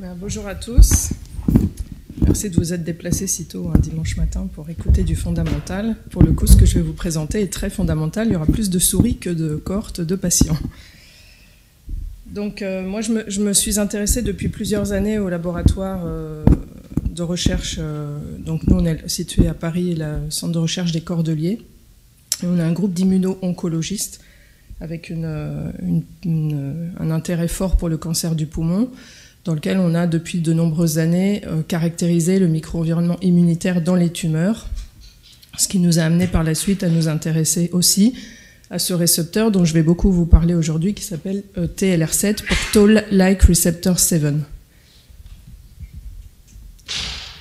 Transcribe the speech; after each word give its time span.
Ben, 0.00 0.16
bonjour 0.20 0.48
à 0.48 0.56
tous. 0.56 1.10
Merci 2.20 2.50
de 2.50 2.56
vous 2.56 2.72
être 2.72 2.82
déplacés 2.82 3.28
si 3.28 3.44
tôt 3.44 3.70
un 3.72 3.78
dimanche 3.78 4.16
matin 4.16 4.48
pour 4.52 4.68
écouter 4.68 5.04
du 5.04 5.14
fondamental. 5.14 5.94
Pour 6.10 6.24
le 6.24 6.32
coup, 6.32 6.48
ce 6.48 6.56
que 6.56 6.66
je 6.66 6.74
vais 6.74 6.80
vous 6.80 6.94
présenter 6.94 7.42
est 7.42 7.52
très 7.52 7.70
fondamental. 7.70 8.26
Il 8.26 8.32
y 8.32 8.36
aura 8.36 8.46
plus 8.46 8.70
de 8.70 8.80
souris 8.80 9.18
que 9.18 9.30
de 9.30 9.54
cohortes 9.54 10.00
de 10.00 10.16
patients. 10.16 10.58
Donc, 12.26 12.60
euh, 12.60 12.82
moi, 12.82 13.02
je 13.02 13.40
me, 13.40 13.52
suis 13.52 13.78
intéressée 13.78 14.22
depuis 14.22 14.48
plusieurs 14.48 14.90
années 14.90 15.20
au 15.20 15.28
laboratoire 15.28 16.02
euh, 16.04 16.44
de 17.08 17.22
recherche. 17.22 17.76
Euh, 17.78 18.18
donc, 18.44 18.66
nous, 18.66 18.74
on 18.74 18.84
est 18.84 19.08
situé 19.08 19.46
à 19.46 19.54
Paris, 19.54 19.94
le 19.94 20.28
centre 20.28 20.54
de 20.54 20.58
recherche 20.58 20.90
des 20.90 21.02
Cordeliers. 21.02 21.62
On 22.42 22.58
a 22.58 22.64
un 22.64 22.72
groupe 22.72 22.94
d'immuno-oncologistes 22.94 24.20
avec 24.80 25.12
un 25.12 25.70
intérêt 26.98 27.46
fort 27.46 27.76
pour 27.76 27.88
le 27.88 27.96
cancer 27.96 28.34
du 28.34 28.46
poumon 28.46 28.90
dans 29.44 29.54
lequel 29.54 29.78
on 29.78 29.94
a 29.94 30.06
depuis 30.06 30.40
de 30.40 30.52
nombreuses 30.52 30.98
années 30.98 31.42
euh, 31.46 31.62
caractérisé 31.62 32.38
le 32.38 32.48
micro-environnement 32.48 33.18
immunitaire 33.20 33.82
dans 33.82 33.94
les 33.94 34.10
tumeurs, 34.10 34.68
ce 35.58 35.68
qui 35.68 35.78
nous 35.78 35.98
a 35.98 36.02
amené 36.02 36.26
par 36.26 36.42
la 36.42 36.54
suite 36.54 36.82
à 36.82 36.88
nous 36.88 37.08
intéresser 37.08 37.68
aussi 37.72 38.14
à 38.70 38.78
ce 38.78 38.94
récepteur 38.94 39.50
dont 39.50 39.64
je 39.64 39.74
vais 39.74 39.82
beaucoup 39.82 40.10
vous 40.10 40.26
parler 40.26 40.54
aujourd'hui, 40.54 40.94
qui 40.94 41.04
s'appelle 41.04 41.44
euh, 41.58 41.66
TLR7 41.66 42.44
pour 42.44 42.56
Toll-like 42.72 43.42
Receptor 43.42 43.98
7. 43.98 44.22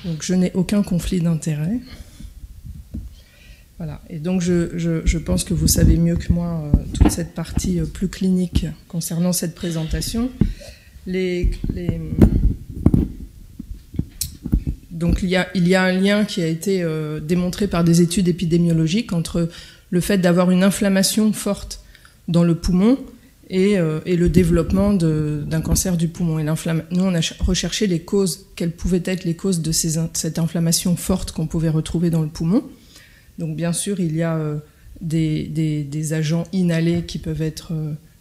Donc 0.05 0.21
je 0.21 0.33
n'ai 0.33 0.51
aucun 0.53 0.83
conflit 0.83 1.21
d'intérêt. 1.21 1.79
Voilà. 3.77 4.01
Et 4.09 4.19
donc 4.19 4.41
je, 4.41 4.77
je, 4.77 5.17
pense 5.17 5.45
que 5.45 5.53
vous 5.53 5.67
savez 5.67 5.97
mieux 5.97 6.17
que 6.17 6.31
moi 6.31 6.69
euh, 6.73 6.77
toute 6.93 7.09
cette 7.09 7.33
partie 7.33 7.79
plus 7.93 8.09
clinique 8.09 8.65
concernant 8.89 9.31
cette 9.31 9.55
présentation. 9.55 10.29
Donc 15.03 15.21
il 15.21 15.29
y, 15.29 15.35
a, 15.75 15.83
un 15.83 15.91
lien 15.91 16.23
qui 16.23 16.41
a 16.41 16.47
été 16.47 16.81
euh, 16.81 17.19
démontré 17.19 17.67
par 17.67 17.83
des 17.83 18.01
études 18.01 18.29
épidémiologiques 18.29 19.11
entre 19.11 19.49
le 19.89 19.99
fait 19.99 20.17
d'avoir 20.17 20.49
une 20.49 20.63
inflammation 20.63 21.33
forte 21.33 21.81
dans 22.29 22.45
le 22.45 22.55
poumon 22.55 22.97
et, 23.49 23.77
euh, 23.77 23.99
le 24.05 24.29
développement 24.29 24.93
d'un 24.93 25.61
cancer 25.61 25.97
du 25.97 26.07
poumon. 26.07 26.41
Nous, 26.41 27.03
on 27.03 27.15
a 27.15 27.19
recherché 27.41 27.85
les 27.85 27.99
causes, 27.99 28.45
quelles 28.55 28.71
pouvaient 28.71 29.03
être 29.03 29.25
les 29.25 29.35
causes 29.35 29.61
de 29.61 29.73
cette 29.73 30.39
inflammation 30.39 30.95
forte 30.95 31.33
qu'on 31.33 31.47
pouvait 31.47 31.69
retrouver 31.69 32.09
dans 32.09 32.21
le 32.21 32.29
poumon. 32.29 32.63
Donc 33.39 33.57
bien 33.57 33.73
sûr, 33.73 33.99
il 33.99 34.15
y 34.15 34.21
a 34.21 34.37
euh, 34.37 34.59
des, 35.01 36.13
agents 36.13 36.45
inhalés 36.53 37.03
qui 37.05 37.19
peuvent 37.19 37.41
être 37.41 37.73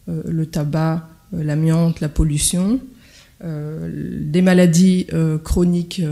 le 0.09 0.47
tabac, 0.47 1.09
l'amiante, 1.33 2.00
la 2.00 2.08
pollution, 2.08 2.80
euh, 3.44 3.91
des 4.22 4.42
maladies 4.42 5.06
euh, 5.12 5.38
chroniques 5.38 6.02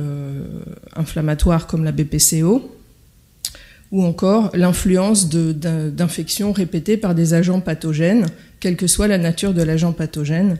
inflammatoires 0.94 1.66
comme 1.66 1.84
la 1.84 1.92
BPCO, 1.92 2.76
ou 3.92 4.04
encore 4.04 4.50
l'influence 4.54 5.28
d'infections 5.28 6.52
répétées 6.52 6.96
par 6.96 7.14
des 7.14 7.34
agents 7.34 7.60
pathogènes, 7.60 8.26
quelle 8.60 8.76
que 8.76 8.86
soit 8.86 9.08
la 9.08 9.18
nature 9.18 9.52
de 9.52 9.62
l'agent 9.62 9.92
pathogène. 9.92 10.58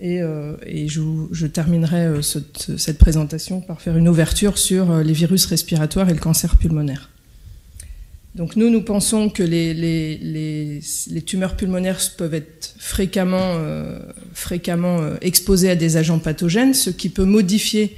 Et, 0.00 0.22
euh, 0.22 0.54
je, 0.86 1.46
terminerai 1.46 2.06
euh, 2.06 2.22
ce, 2.22 2.38
cette 2.76 2.98
présentation 2.98 3.60
par 3.60 3.80
faire 3.80 3.96
une 3.96 4.08
ouverture 4.08 4.56
sur 4.56 4.90
euh, 4.90 5.02
les 5.02 5.12
virus 5.12 5.46
respiratoires 5.46 6.08
et 6.08 6.12
le 6.12 6.20
cancer 6.20 6.56
pulmonaire. 6.56 7.10
Donc 8.38 8.54
nous, 8.54 8.70
nous 8.70 8.82
pensons 8.82 9.30
que 9.30 9.42
les, 9.42 10.80
tumeurs 11.26 11.56
pulmonaires 11.56 11.98
peuvent 12.16 12.34
être 12.34 12.72
fréquemment, 12.78 13.56
euh, 13.56 13.98
euh, 14.62 15.16
exposées 15.20 15.70
à 15.70 15.74
des 15.74 15.96
agents 15.96 16.20
pathogènes, 16.20 16.72
ce 16.72 16.90
qui 16.90 17.08
peut 17.08 17.24
modifier 17.24 17.96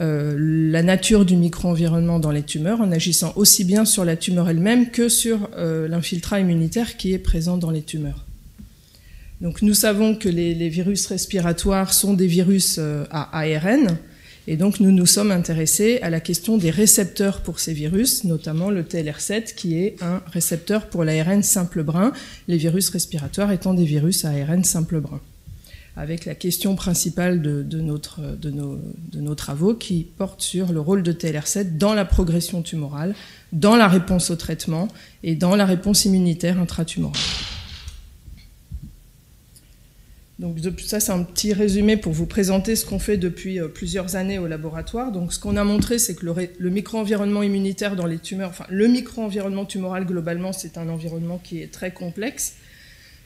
euh, 0.00 0.34
la 0.38 0.82
nature 0.82 1.26
du 1.26 1.36
micro-environnement 1.36 2.18
dans 2.18 2.30
les 2.30 2.42
tumeurs 2.42 2.80
en 2.80 2.90
agissant 2.90 3.34
aussi 3.36 3.64
bien 3.64 3.84
sur 3.84 4.06
la 4.06 4.16
tumeur 4.16 4.48
elle-même 4.48 4.90
que 4.90 5.10
sur 5.10 5.50
l'infiltrat 5.58 6.40
immunitaire 6.40 6.96
qui 6.96 7.12
est 7.12 7.18
présent 7.18 7.58
dans 7.58 7.70
les 7.70 7.82
tumeurs. 7.82 8.24
Donc 9.42 9.60
nous 9.60 9.74
savons 9.74 10.14
que 10.14 10.30
les, 10.30 10.70
virus 10.70 11.06
respiratoires 11.06 11.92
sont 11.92 12.14
des 12.14 12.26
virus 12.26 12.80
à 13.10 13.38
ARN, 13.38 13.98
et 14.46 14.56
donc 14.56 14.80
nous 14.80 14.92
nous 14.92 15.06
sommes 15.06 15.32
intéressés 15.32 15.98
à 16.02 16.10
la 16.10 16.20
question 16.20 16.56
des 16.56 16.70
récepteurs 16.70 17.40
pour 17.40 17.58
ces 17.58 17.72
virus, 17.72 18.24
notamment 18.24 18.70
le 18.70 18.82
TLR7 18.82 19.54
qui 19.54 19.78
est 19.78 20.02
un 20.02 20.22
récepteur 20.26 20.86
pour 20.86 21.04
l'ARN 21.04 21.42
simple 21.42 21.82
brun, 21.82 22.12
les 22.46 22.56
virus 22.56 22.88
respiratoires 22.90 23.50
étant 23.50 23.74
des 23.74 23.84
virus 23.84 24.24
à 24.24 24.30
ARN 24.30 24.62
simple 24.64 25.00
brun. 25.00 25.20
Avec 25.98 26.26
la 26.26 26.34
question 26.34 26.76
principale 26.76 27.40
de, 27.40 27.80
notre, 27.80 28.20
nos, 28.50 28.78
de 29.12 29.20
nos 29.20 29.34
travaux 29.34 29.74
qui 29.74 30.06
porte 30.18 30.42
sur 30.42 30.72
le 30.72 30.80
rôle 30.80 31.02
de 31.02 31.12
TLR7 31.12 31.78
dans 31.78 31.94
la 31.94 32.04
progression 32.04 32.60
tumorale, 32.60 33.14
dans 33.52 33.76
la 33.76 33.88
réponse 33.88 34.30
au 34.30 34.36
traitement 34.36 34.88
et 35.22 35.34
dans 35.34 35.56
la 35.56 35.64
réponse 35.64 36.04
immunitaire 36.04 36.60
intratumorale. 36.60 37.16
Donc 40.38 40.58
ça, 40.80 41.00
c'est 41.00 41.12
un 41.12 41.22
petit 41.22 41.54
résumé 41.54 41.96
pour 41.96 42.12
vous 42.12 42.26
présenter 42.26 42.76
ce 42.76 42.84
qu'on 42.84 42.98
fait 42.98 43.16
depuis 43.16 43.58
euh, 43.58 43.68
plusieurs 43.68 44.16
années 44.16 44.38
au 44.38 44.46
laboratoire. 44.46 45.10
Donc 45.10 45.32
ce 45.32 45.38
qu'on 45.38 45.56
a 45.56 45.64
montré, 45.64 45.98
c'est 45.98 46.14
que 46.14 46.26
le, 46.26 46.70
micro-environnement 46.70 47.42
immunitaire 47.42 47.96
dans 47.96 48.04
les 48.04 48.18
tumeurs, 48.18 48.50
enfin 48.50 48.66
le 48.68 48.86
micro-environnement 48.86 49.64
tumoral 49.64 50.04
globalement, 50.04 50.52
c'est 50.52 50.76
un 50.76 50.90
environnement 50.90 51.38
qui 51.42 51.62
est 51.62 51.72
très 51.72 51.90
complexe, 51.90 52.56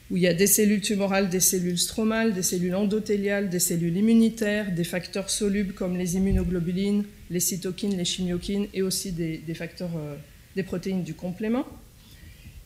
où 0.09 0.15
il 0.15 0.23
y 0.23 0.27
a 0.27 0.33
des 0.33 0.47
cellules 0.47 0.79
tumorales, 0.79 1.27
des 1.27 1.41
cellules 1.41 1.77
stromales, 1.77 2.33
des 2.33 2.43
cellules 2.43 2.75
endothéliales, 2.75 3.49
des 3.49 3.59
cellules 3.59 3.97
immunitaires, 3.97 4.71
des 4.71 4.85
facteurs 4.85 5.29
solubles 5.29 5.73
comme 5.73 5.97
les 5.97 6.15
immunoglobulines, 6.15 7.03
les 7.29 7.41
cytokines, 7.41 7.97
les 7.97 8.05
chimiokines, 8.05 8.67
et 8.73 8.81
aussi 8.81 9.11
des, 9.11 9.37
des 9.37 9.53
facteurs, 9.53 9.97
euh, 9.97 10.15
des 10.55 10.63
protéines 10.63 11.03
du 11.03 11.13
complément. 11.13 11.65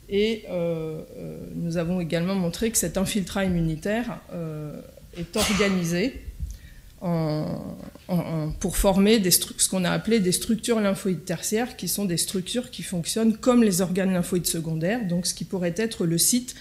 Et 0.09 0.43
euh, 0.49 1.01
euh, 1.17 1.37
nous 1.55 1.77
avons 1.77 1.99
également 1.99 2.35
montré 2.35 2.69
que 2.69 2.77
cet 2.77 2.97
infiltrat 2.97 3.45
immunitaire 3.45 4.19
euh, 4.33 4.81
est 5.17 5.35
organisé 5.35 6.21
pour 8.59 8.77
former 8.77 9.21
ce 9.29 9.69
qu'on 9.69 9.83
a 9.83 9.91
appelé 9.91 10.19
des 10.19 10.31
structures 10.31 10.79
lymphoïdes 10.79 11.23
tertiaires, 11.23 11.75
qui 11.77 11.87
sont 11.87 12.05
des 12.05 12.17
structures 12.17 12.71
qui 12.71 12.81
fonctionnent 12.81 13.37
comme 13.37 13.63
les 13.63 13.81
organes 13.81 14.11
lymphoïdes 14.11 14.47
secondaires, 14.47 15.05
donc 15.05 15.27
ce 15.27 15.35
qui 15.35 15.45
pourrait 15.45 15.75
être 15.77 16.07
le 16.07 16.17
site 16.17 16.55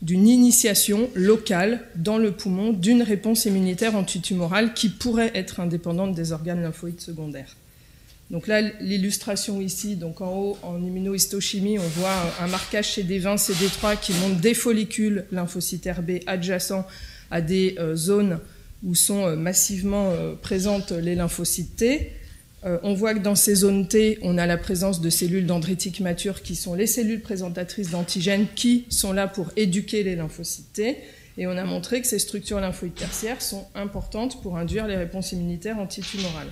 d'une 0.00 0.28
initiation 0.28 1.10
locale 1.14 1.82
dans 1.94 2.16
le 2.16 2.32
poumon 2.32 2.72
d'une 2.72 3.02
réponse 3.02 3.44
immunitaire 3.44 3.96
antitumorale 3.96 4.72
qui 4.72 4.88
pourrait 4.88 5.32
être 5.34 5.60
indépendante 5.60 6.14
des 6.14 6.32
organes 6.32 6.62
lymphoïdes 6.62 7.00
secondaires. 7.00 7.54
Donc 8.30 8.48
là, 8.48 8.60
l'illustration 8.80 9.60
ici, 9.60 9.94
donc 9.94 10.20
en 10.20 10.32
haut, 10.32 10.58
en 10.62 10.82
immunohistochimie, 10.82 11.78
on 11.78 11.88
voit 11.88 12.34
un 12.40 12.48
marquage 12.48 12.96
CD20, 12.96 13.38
CD3 13.38 14.00
qui 14.00 14.12
montre 14.14 14.40
des 14.40 14.54
follicules 14.54 15.26
lymphocytaires 15.30 16.02
B 16.02 16.18
adjacents 16.26 16.86
à 17.30 17.40
des 17.40 17.76
euh, 17.78 17.94
zones 17.94 18.40
où 18.82 18.94
sont 18.94 19.26
euh, 19.26 19.36
massivement 19.36 20.10
euh, 20.10 20.34
présentes 20.34 20.90
les 20.90 21.14
lymphocytes 21.14 21.76
T. 21.76 22.12
On 22.82 22.94
voit 22.94 23.14
que 23.14 23.20
dans 23.20 23.36
ces 23.36 23.54
zones 23.54 23.86
T, 23.86 24.18
on 24.22 24.38
a 24.38 24.46
la 24.46 24.56
présence 24.56 25.00
de 25.00 25.08
cellules 25.08 25.46
dendritiques 25.46 26.00
matures 26.00 26.42
qui 26.42 26.56
sont 26.56 26.74
les 26.74 26.88
cellules 26.88 27.20
présentatrices 27.20 27.90
d'antigènes 27.90 28.48
qui 28.56 28.86
sont 28.88 29.12
là 29.12 29.28
pour 29.28 29.52
éduquer 29.54 30.02
les 30.02 30.16
lymphocytes 30.16 30.72
T. 30.72 30.96
Et 31.38 31.46
on 31.46 31.52
a 31.52 31.62
montré 31.62 32.00
que 32.00 32.08
ces 32.08 32.18
structures 32.18 32.58
lymphoïdes 32.58 32.96
tertiaires 32.96 33.40
sont 33.40 33.68
importantes 33.76 34.42
pour 34.42 34.56
induire 34.56 34.88
les 34.88 34.96
réponses 34.96 35.30
immunitaires 35.30 35.78
antitumorales. 35.78 36.50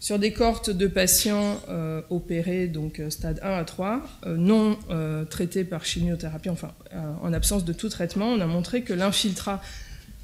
Sur 0.00 0.20
des 0.20 0.32
cohortes 0.32 0.70
de 0.70 0.86
patients 0.86 1.60
euh, 1.68 2.02
opérés, 2.08 2.68
donc 2.68 3.00
euh, 3.00 3.10
stade 3.10 3.40
1 3.42 3.50
à 3.50 3.64
3, 3.64 4.02
euh, 4.26 4.36
non 4.36 4.78
traités 5.28 5.64
par 5.64 5.84
chimiothérapie, 5.84 6.50
enfin 6.50 6.72
en 7.20 7.32
absence 7.32 7.64
de 7.64 7.72
tout 7.72 7.88
traitement, 7.88 8.28
on 8.28 8.40
a 8.40 8.46
montré 8.46 8.82
que 8.82 8.92
l'infiltrat, 8.92 9.60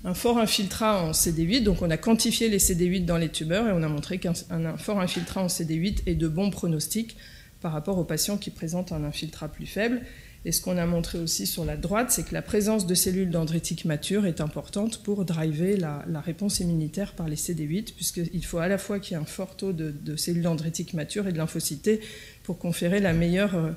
un 0.04 0.14
fort 0.14 0.38
infiltrat 0.38 1.02
en 1.02 1.10
CD8, 1.10 1.64
donc 1.64 1.82
on 1.82 1.90
a 1.90 1.96
quantifié 1.96 2.48
les 2.48 2.58
CD8 2.58 3.04
dans 3.04 3.16
les 3.16 3.28
tumeurs 3.28 3.66
et 3.66 3.72
on 3.72 3.82
a 3.82 3.88
montré 3.88 4.18
qu'un 4.18 4.32
un 4.50 4.76
fort 4.76 5.00
infiltrat 5.00 5.42
en 5.42 5.48
CD8 5.48 6.02
est 6.06 6.14
de 6.14 6.28
bons 6.28 6.50
pronostics 6.50 7.16
par 7.60 7.72
rapport 7.72 7.98
aux 7.98 8.04
patients 8.04 8.36
qui 8.36 8.50
présentent 8.50 8.92
un 8.92 9.02
infiltrat 9.02 9.48
plus 9.48 9.66
faible. 9.66 10.02
Et 10.46 10.52
ce 10.52 10.60
qu'on 10.60 10.76
a 10.76 10.84
montré 10.84 11.18
aussi 11.18 11.46
sur 11.46 11.64
la 11.64 11.76
droite, 11.76 12.10
c'est 12.10 12.24
que 12.24 12.34
la 12.34 12.42
présence 12.42 12.86
de 12.86 12.94
cellules 12.94 13.30
dendritiques 13.30 13.86
matures 13.86 14.26
est 14.26 14.42
importante 14.42 15.02
pour 15.02 15.24
driver 15.24 15.78
la, 15.78 16.20
réponse 16.20 16.60
immunitaire 16.60 17.12
par 17.12 17.28
les 17.28 17.36
CD8, 17.36 17.94
puisqu'il 17.94 18.44
faut 18.44 18.58
à 18.58 18.68
la 18.68 18.76
fois 18.76 18.98
qu'il 18.98 19.16
y 19.16 19.18
ait 19.18 19.22
un 19.22 19.26
fort 19.26 19.56
taux 19.56 19.72
de, 19.72 20.16
cellules 20.16 20.42
dendritiques 20.42 20.92
matures 20.92 21.26
et 21.26 21.32
de 21.32 21.38
lymphocytes 21.38 22.00
pour 22.42 22.58
conférer 22.58 23.00
la 23.00 23.14
meilleure, 23.14 23.54
euh, 23.54 23.70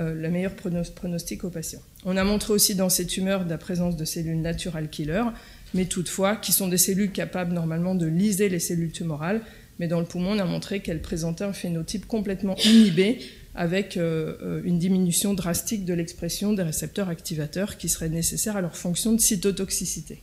euh, 0.00 0.48
pronostic 0.94 1.44
aux 1.44 1.50
patients. 1.50 1.82
On 2.04 2.16
a 2.16 2.24
montré 2.24 2.52
aussi 2.52 2.74
dans 2.74 2.88
ces 2.88 3.06
tumeurs 3.06 3.46
la 3.46 3.58
présence 3.58 3.96
de 3.96 4.04
cellules 4.04 4.40
natural 4.40 4.88
killer, 4.90 5.24
mais 5.74 5.84
toutefois 5.84 6.34
qui 6.34 6.50
sont 6.50 6.66
des 6.66 6.78
cellules 6.78 7.12
capables 7.12 7.52
normalement 7.52 7.94
de 7.94 8.06
liser 8.06 8.48
les 8.48 8.58
cellules 8.58 8.92
tumorales, 8.92 9.42
mais 9.78 9.86
dans 9.86 10.00
le 10.00 10.06
poumon, 10.06 10.32
on 10.32 10.38
a 10.38 10.44
montré 10.44 10.80
qu'elles 10.80 11.00
présentaient 11.00 11.44
un 11.44 11.52
phénotype 11.52 12.06
complètement 12.06 12.56
inhibé 12.64 13.20
avec 13.54 13.96
euh, 13.96 14.60
une 14.64 14.78
diminution 14.78 15.34
drastique 15.34 15.84
de 15.84 15.94
l'expression 15.94 16.52
des 16.52 16.62
récepteurs 16.62 17.08
activateurs 17.08 17.76
qui 17.76 17.88
seraient 17.88 18.08
nécessaires 18.08 18.56
à 18.56 18.60
leur 18.60 18.76
fonction 18.76 19.12
de 19.12 19.20
cytotoxicité. 19.20 20.22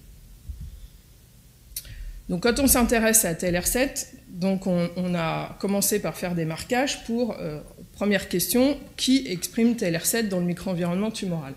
Donc 2.30 2.44
quand 2.44 2.60
on 2.60 2.68
s'intéresse 2.68 3.26
à 3.26 3.34
TLR7, 3.34 4.08
donc 4.30 4.68
on, 4.68 5.16
a 5.16 5.58
commencé 5.60 6.00
par 6.00 6.18
faire 6.18 6.36
des 6.36 6.46
marquages 6.46 7.04
pour, 7.06 7.38
euh, 7.40 7.60
première 7.94 8.28
question, 8.28 8.78
qui 8.98 9.26
exprime 9.28 9.74
TLR7 9.74 10.28
dans 10.28 10.40
le 10.40 10.46
microenvironnement 10.46 11.12
tumoral? 11.12 11.54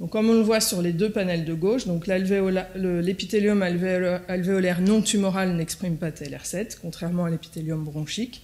Donc 0.00 0.10
comme 0.10 0.30
on 0.30 0.34
le 0.34 0.40
voit 0.40 0.60
sur 0.60 0.80
les 0.80 0.94
deux 0.94 1.10
panels 1.10 1.44
de 1.44 1.52
gauche, 1.52 1.82
l'épithélium 2.74 3.62
alvéolaire 3.62 4.80
non 4.80 5.02
tumoral 5.02 5.54
n'exprime 5.54 5.98
pas 5.98 6.10
TLR7, 6.10 6.78
contrairement 6.80 7.26
à 7.26 7.30
l'épithélium 7.30 7.84
bronchique. 7.84 8.42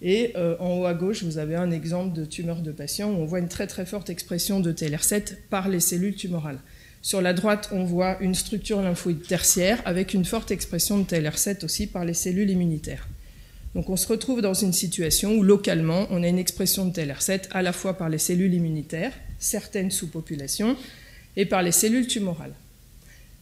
Et 0.00 0.32
euh, 0.36 0.56
en 0.60 0.78
haut 0.78 0.84
à 0.84 0.94
gauche, 0.94 1.24
vous 1.24 1.38
avez 1.38 1.56
un 1.56 1.70
exemple 1.70 2.16
de 2.16 2.24
tumeur 2.24 2.62
de 2.62 2.70
patient 2.70 3.10
où 3.10 3.16
on 3.16 3.24
voit 3.24 3.40
une 3.40 3.48
très 3.48 3.66
très 3.66 3.84
forte 3.84 4.10
expression 4.10 4.60
de 4.60 4.72
TLR7 4.72 5.34
par 5.50 5.68
les 5.68 5.80
cellules 5.80 6.14
tumorales. 6.14 6.60
Sur 7.02 7.20
la 7.20 7.32
droite, 7.32 7.68
on 7.72 7.84
voit 7.84 8.18
une 8.20 8.34
structure 8.34 8.80
lymphoïde 8.80 9.22
tertiaire 9.22 9.80
avec 9.84 10.14
une 10.14 10.24
forte 10.24 10.50
expression 10.50 10.98
de 10.98 11.04
TLR7 11.04 11.64
aussi 11.64 11.86
par 11.86 12.04
les 12.04 12.14
cellules 12.14 12.50
immunitaires. 12.50 13.08
Donc 13.74 13.90
on 13.90 13.96
se 13.96 14.08
retrouve 14.08 14.40
dans 14.40 14.54
une 14.54 14.72
situation 14.72 15.34
où 15.36 15.42
localement, 15.42 16.06
on 16.10 16.22
a 16.22 16.28
une 16.28 16.38
expression 16.38 16.86
de 16.86 16.92
TLR7 16.92 17.48
à 17.50 17.62
la 17.62 17.72
fois 17.72 17.96
par 17.96 18.08
les 18.08 18.18
cellules 18.18 18.54
immunitaires, 18.54 19.12
certaines 19.38 19.90
sous-populations, 19.90 20.76
et 21.36 21.44
par 21.44 21.62
les 21.62 21.72
cellules 21.72 22.06
tumorales. 22.06 22.54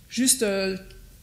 Juste 0.09 0.43
euh, 0.43 0.77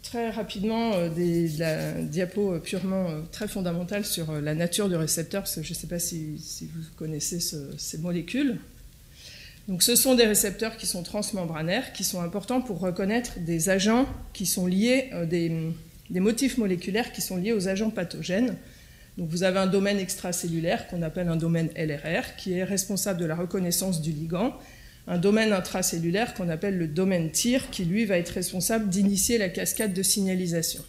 très 0.03 0.29
rapidement 0.29 0.93
euh, 0.93 1.09
des, 1.09 1.47
la 1.57 1.93
diapo 1.93 2.59
purement 2.59 3.09
euh, 3.09 3.21
très 3.31 3.47
fondamentale 3.47 4.05
sur 4.05 4.31
la 4.33 4.53
nature 4.53 4.89
du 4.89 4.95
récepteur, 4.95 5.41
parce 5.41 5.55
que 5.55 5.63
je 5.63 5.69
ne 5.71 5.75
sais 5.75 5.87
pas 5.87 5.99
si, 5.99 6.37
vous 6.61 6.83
connaissez 6.97 7.39
ces 7.39 7.97
molécules. 7.97 8.57
Donc 9.67 9.81
ce 9.81 9.95
sont 9.95 10.13
des 10.13 10.25
récepteurs 10.25 10.77
qui 10.77 10.85
sont 10.85 11.03
transmembranaires, 11.03 11.93
qui 11.93 12.03
sont 12.03 12.21
importants 12.21 12.61
pour 12.61 12.79
reconnaître 12.79 13.39
des 13.39 13.69
agents 13.69 14.05
qui 14.33 14.45
sont 14.45 14.67
liés, 14.67 15.09
des 15.29 16.19
motifs 16.19 16.57
moléculaires 16.57 17.13
qui 17.13 17.21
sont 17.21 17.37
liés 17.37 17.53
aux 17.53 17.69
agents 17.69 17.89
pathogènes. 17.89 18.57
Donc 19.17 19.29
vous 19.29 19.43
avez 19.43 19.59
un 19.59 19.67
domaine 19.67 19.99
extracellulaire 19.99 20.87
qu'on 20.87 21.01
appelle 21.01 21.29
un 21.29 21.37
domaine 21.37 21.69
LRR 21.77 22.35
qui 22.37 22.53
est 22.53 22.63
responsable 22.63 23.19
de 23.19 23.25
la 23.25 23.35
reconnaissance 23.35 24.01
du 24.01 24.11
ligand, 24.11 24.53
un 25.07 25.17
domaine 25.17 25.51
intracellulaire 25.51 26.33
qu'on 26.33 26.49
appelle 26.49 26.77
le 26.77 26.87
domaine 26.87 27.31
TIR 27.31 27.69
qui 27.69 27.85
lui 27.85 28.05
va 28.05 28.17
être 28.17 28.29
responsable 28.29 28.89
d'initier 28.89 29.37
la 29.37 29.49
cascade 29.49 29.93
de 29.93 30.03
signalisation. 30.03 30.83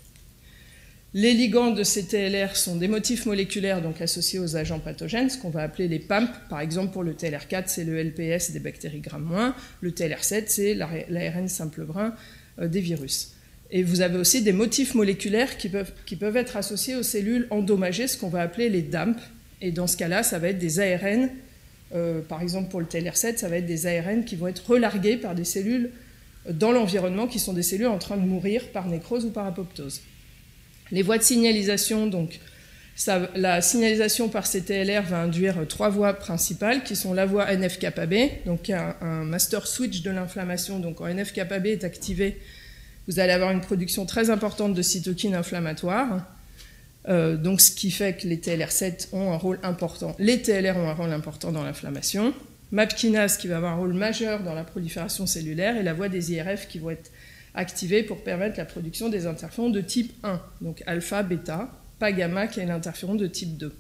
Les 1.17 1.33
ligands 1.33 1.71
de 1.71 1.85
ces 1.85 2.07
TLR 2.07 2.57
sont 2.57 2.75
des 2.75 2.89
motifs 2.89 3.25
moléculaires 3.25 3.81
donc 3.81 4.01
associés 4.01 4.41
aux 4.41 4.57
agents 4.57 4.81
pathogènes, 4.81 5.31
ce 5.31 5.39
qu'on 5.39 5.51
va 5.51 5.63
appeler 5.63 5.87
les 5.87 6.01
PAMP. 6.01 6.29
Par 6.51 6.59
exemple, 6.59 6.93
pour 6.93 7.05
le 7.05 7.13
TLR4, 7.13 7.65
c'est 7.67 7.85
le 7.85 8.03
LPS 8.03 8.51
des 8.51 8.59
bactéries 8.59 9.01
gram-, 9.01 9.55
le 9.81 9.91
TLR7, 9.93 10.45
c'est 10.49 10.75
l'ARN 10.75 11.49
simple 11.49 11.85
brun 11.85 12.15
euh, 12.59 12.67
des 12.67 12.81
virus. 12.81 13.35
Et 13.71 13.85
vous 13.85 14.01
avez 14.01 14.19
aussi 14.19 14.43
des 14.43 14.53
motifs 14.53 14.97
moléculaires 14.97 15.57
qui 15.57 15.69
peuvent, 15.69 15.93
qui 16.05 16.17
peuvent 16.17 16.37
être 16.37 16.57
associés 16.57 16.97
aux 16.97 17.05
cellules 17.05 17.47
endommagées, 17.51 18.09
ce 18.09 18.17
qu'on 18.19 18.29
va 18.29 18.41
appeler 18.41 18.69
les 18.69 18.83
DAMP. 18.83 19.17
Et 19.61 19.71
dans 19.71 19.87
ce 19.87 19.97
cas-là, 19.97 20.25
ça 20.25 20.41
va 20.41 20.49
être 20.49 20.59
des 20.59 20.81
ARN, 20.81 21.31
euh, 21.95 22.21
par 22.23 22.43
exemple 22.43 22.71
pour 22.71 22.81
le 22.81 22.87
TLR7, 22.87 23.37
ça 23.37 23.49
va 23.49 23.59
être 23.59 23.67
des 23.67 23.87
ARN 23.87 24.25
qui 24.25 24.37
vont 24.37 24.49
être 24.49 24.69
relargués 24.69 25.17
par 25.17 25.35
des 25.35 25.45
cellules 25.45 25.91
dans 26.51 26.73
l'environnement, 26.73 27.27
qui 27.27 27.39
sont 27.39 27.53
des 27.53 27.63
cellules 27.63 27.87
en 27.87 27.99
train 27.99 28.17
de 28.17 28.27
mourir 28.27 28.69
par 28.73 28.87
nécrose 28.89 29.25
ou 29.25 29.31
par 29.31 29.47
apoptose. 29.47 30.03
Les 30.91 31.03
voies 31.03 31.19
de 31.19 31.23
signalisation, 31.23 32.07
donc, 32.07 32.39
la 33.35 33.61
signalisation 33.61 34.29
par 34.29 34.47
ces 34.47 34.63
TLR 34.63 35.03
va 35.03 35.23
induire 35.23 35.67
trois 35.69 35.89
voies 35.89 36.13
principales 36.13 36.85
qui 36.85 36.95
sont 36.95 37.13
la 37.13 37.27
voie 37.27 37.53
NF-kappa-B, 37.53 38.47
donc 38.47 38.71
un, 38.71 38.95
un 39.01 39.25
master 39.25 39.67
switch 39.67 40.03
de 40.03 40.11
l'inflammation. 40.11 40.79
Donc 40.79 40.97
quand 40.97 41.07
NF-kappa-B 41.07 41.67
est 41.67 41.85
activé, 41.85 42.41
vous 43.09 43.19
allez 43.19 43.33
avoir 43.33 43.51
une 43.51 43.61
production 43.61 44.07
très 44.07 44.31
importante 44.31 44.75
de 44.75 44.83
cytokines 44.83 45.35
inflammatoires. 45.35 46.25
Euh, 47.09 47.37
donc, 47.37 47.61
ce 47.61 47.71
qui 47.71 47.91
fait 47.91 48.17
que 48.17 48.27
les 48.27 48.39
TLR7 48.39 49.09
ont 49.13 49.33
un 49.33 49.37
rôle 49.37 49.59
important. 49.63 50.15
Les 50.19 50.41
TLR 50.41 50.77
ont 50.77 50.89
un 50.89 50.95
rôle 50.95 51.13
important 51.13 51.53
dans 51.53 51.63
l'inflammation. 51.63 52.33
MAP 52.73 52.95
kinase 52.95 53.37
qui 53.37 53.47
va 53.47 53.59
avoir 53.59 53.75
un 53.75 53.77
rôle 53.77 53.93
majeur 53.93 54.43
dans 54.43 54.55
la 54.55 54.65
prolifération 54.65 55.27
cellulaire 55.27 55.77
et 55.77 55.83
la 55.83 55.93
voie 55.93 56.09
des 56.09 56.33
IRF 56.33 56.67
qui 56.67 56.79
vont 56.79 56.91
être 56.91 57.11
activées 57.55 58.03
pour 58.03 58.23
permettre 58.23 58.59
la 58.59 58.65
production 58.65 59.09
des 59.09 59.27
interférons 59.27 59.71
de 59.71 59.81
type 59.81 60.13
1, 60.25 60.41
donc 60.61 60.83
alpha, 60.87 61.23
bêta, 61.23 61.71
pas 61.99 62.11
gamma 62.11 62.49
qui 62.49 62.61
est 62.61 62.67
l'interféron 62.67 63.15
de 63.15 63.27
type 63.27 63.57
2. 63.57 63.73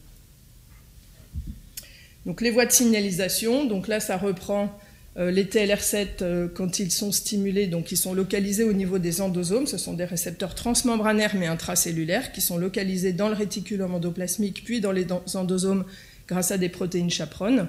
Donc 2.24 2.40
les 2.40 2.50
voies 2.50 2.66
de 2.66 2.72
signalisation, 2.72 3.64
donc 3.64 3.88
là 3.88 4.00
ça 4.00 4.16
reprend 4.16 4.78
les 5.16 5.44
TLR7, 5.44 6.06
euh, 6.22 6.48
quand 6.52 6.80
ils 6.80 6.90
sont 6.90 7.12
stimulés, 7.12 7.68
donc 7.68 7.92
ils 7.92 7.96
sont 7.96 8.14
localisés 8.14 8.64
au 8.64 8.72
niveau 8.72 8.98
des 8.98 9.20
endosomes, 9.20 9.66
ce 9.66 9.78
sont 9.78 9.92
des 9.92 10.04
récepteurs 10.04 10.56
transmembranaires 10.56 11.36
mais 11.38 11.46
intracellulaires 11.46 12.32
qui 12.32 12.40
sont 12.40 12.58
localisés 12.58 13.12
dans 13.12 13.28
le 13.28 13.34
réticulum 13.34 13.94
endoplasmique 13.94 14.64
puis 14.64 14.80
dans 14.80 14.90
les 14.90 15.06
endosomes 15.34 15.84
grâce 16.26 16.50
à 16.50 16.58
des 16.58 16.68
protéines 16.68 17.10
chaperones 17.10 17.68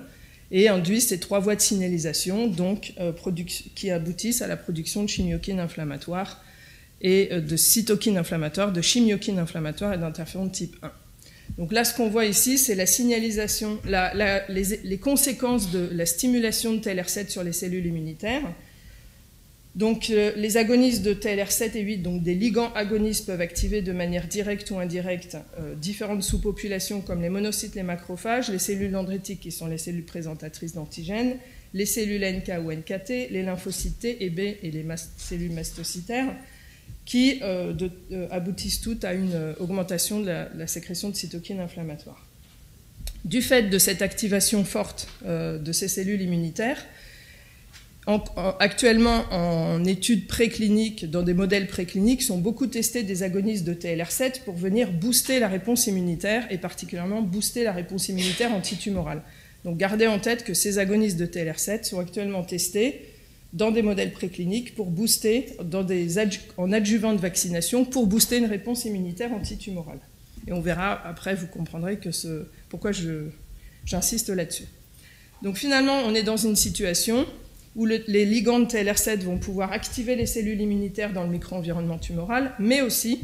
et 0.51 0.69
induisent 0.69 1.07
ces 1.07 1.19
trois 1.19 1.39
voies 1.39 1.55
de 1.55 1.61
signalisation 1.61 2.51
euh, 2.99 3.11
qui 3.75 3.91
aboutissent 3.91 4.41
à 4.41 4.47
la 4.47 4.57
production 4.57 5.03
de 5.03 5.07
chimiokines 5.07 5.59
inflammatoires 5.59 6.43
et 7.01 7.29
de 7.41 7.55
cytokines 7.57 8.17
inflammatoires, 8.17 8.71
de 8.71 8.81
chimiokines 8.81 9.37
inflammatoires 9.37 9.93
et 9.93 9.97
d'interférons 9.97 10.49
type 10.49 10.77
1. 10.81 10.91
Donc 11.57 11.71
là, 11.71 11.85
ce 11.85 11.93
qu'on 11.93 12.09
voit 12.09 12.25
ici, 12.25 12.57
c'est 12.57 12.75
la 12.75 12.85
signalisation, 12.85 13.79
les, 14.49 14.97
conséquences 14.97 15.71
de 15.71 15.89
la 15.93 16.05
stimulation 16.05 16.73
de 16.73 16.79
TLR7 16.79 17.29
sur 17.29 17.43
les 17.43 17.53
cellules 17.53 17.85
immunitaires. 17.85 18.43
Donc 19.75 20.09
euh, 20.09 20.31
les 20.37 20.55
agonistes 20.55 21.03
de 21.03 21.13
TLR7 21.13 21.75
et 21.75 21.81
8, 21.81 21.97
donc 21.97 22.23
des 22.23 22.33
ligands 22.33 22.71
agonistes, 22.75 23.25
peuvent 23.25 23.41
activer 23.41 23.81
de 23.81 23.91
manière 23.91 24.27
directe 24.27 24.71
ou 24.71 24.79
indirecte 24.79 25.37
euh, 25.59 25.75
différentes 25.75 26.23
sous-populations 26.23 27.01
comme 27.01 27.21
les 27.21 27.29
monocytes, 27.29 27.75
les 27.75 27.83
macrophages, 27.83 28.49
les 28.49 28.59
cellules 28.59 28.91
dendritiques 28.91 29.41
qui 29.41 29.51
sont 29.51 29.67
les 29.67 29.77
cellules 29.77 30.05
présentatrices 30.05 30.75
d'antigènes, 30.75 31.35
les 31.73 31.85
cellules 31.85 32.23
NK 32.23 32.63
ou 32.63 32.71
NKT, 32.71 33.31
les 33.31 33.43
lymphocytes 33.43 33.99
T 33.99 34.23
et 34.23 34.29
B 34.29 34.39
et 34.39 34.71
les 34.71 34.85
cellules 35.17 35.51
mastocytaires 35.51 36.33
qui 37.05 37.39
euh, 37.43 37.73
euh, 38.11 38.27
aboutissent 38.31 38.81
toutes 38.81 39.05
à 39.05 39.13
une 39.13 39.33
euh, 39.33 39.53
augmentation 39.59 40.19
de 40.21 40.25
la, 40.25 40.67
sécrétion 40.67 41.09
de 41.09 41.15
cytokines 41.15 41.59
inflammatoires. 41.59 42.25
Du 43.23 43.41
fait 43.41 43.69
de 43.69 43.77
cette 43.79 44.01
activation 44.01 44.63
forte 44.63 45.07
de 45.25 45.71
ces 45.71 45.87
cellules 45.87 46.21
immunitaires, 46.21 46.85
actuellement 48.59 49.23
en 49.31 49.83
études 49.83 50.27
précliniques, 50.27 51.09
dans 51.09 51.23
des 51.23 51.33
modèles 51.33 51.65
précliniques, 51.65 52.21
sont 52.21 52.37
beaucoup 52.37 52.67
testés 52.67 53.01
des 53.01 53.23
agonistes 53.23 53.63
de 53.63 53.73
TLR7 53.73 54.43
pour 54.43 54.55
venir 54.55 54.91
booster 54.91 55.39
la 55.39 55.47
réponse 55.47 55.87
immunitaire 55.87 56.45
et 56.51 56.59
particulièrement 56.59 57.23
booster 57.23 57.63
la 57.63 57.71
réponse 57.71 58.09
immunitaire 58.09 58.53
antitumorale. 58.53 59.23
Donc 59.63 59.77
gardez 59.77 60.05
en 60.05 60.19
tête 60.19 60.43
que 60.43 60.53
ces 60.53 60.77
agonistes 60.77 61.17
de 61.17 61.25
TLR7 61.25 61.83
sont 61.85 61.99
actuellement 61.99 62.43
testés 62.43 63.14
dans 63.55 63.71
des 63.71 63.81
modèles 63.81 64.11
précliniques 64.11 64.75
pour 64.75 64.91
booster, 64.91 65.57
en 66.57 66.71
adjuvant 66.71 67.13
de 67.13 67.19
vaccination, 67.19 67.85
pour 67.85 68.05
booster 68.05 68.37
une 68.37 68.45
réponse 68.45 68.85
immunitaire 68.85 69.31
antitumorale. 69.31 69.99
Et 70.47 70.53
on 70.53 70.61
verra 70.61 70.93
après, 71.07 71.33
vous 71.33 71.47
comprendrez 71.47 71.97
que 71.97 72.09
pourquoi 72.69 72.91
j'insiste 73.85 74.29
là-dessus. 74.29 74.65
Donc 75.41 75.57
finalement, 75.57 75.99
on 76.05 76.13
est 76.13 76.23
dans 76.23 76.37
une 76.37 76.55
situation 76.55 77.25
où 77.75 77.85
les 77.85 78.25
ligands 78.25 78.59
de 78.59 78.65
TLR7 78.65 79.19
vont 79.19 79.37
pouvoir 79.37 79.71
activer 79.71 80.15
les 80.15 80.25
cellules 80.25 80.61
immunitaires 80.61 81.13
dans 81.13 81.23
le 81.23 81.29
micro-environnement 81.29 81.97
tumoral, 81.97 82.53
mais 82.59 82.81
aussi 82.81 83.21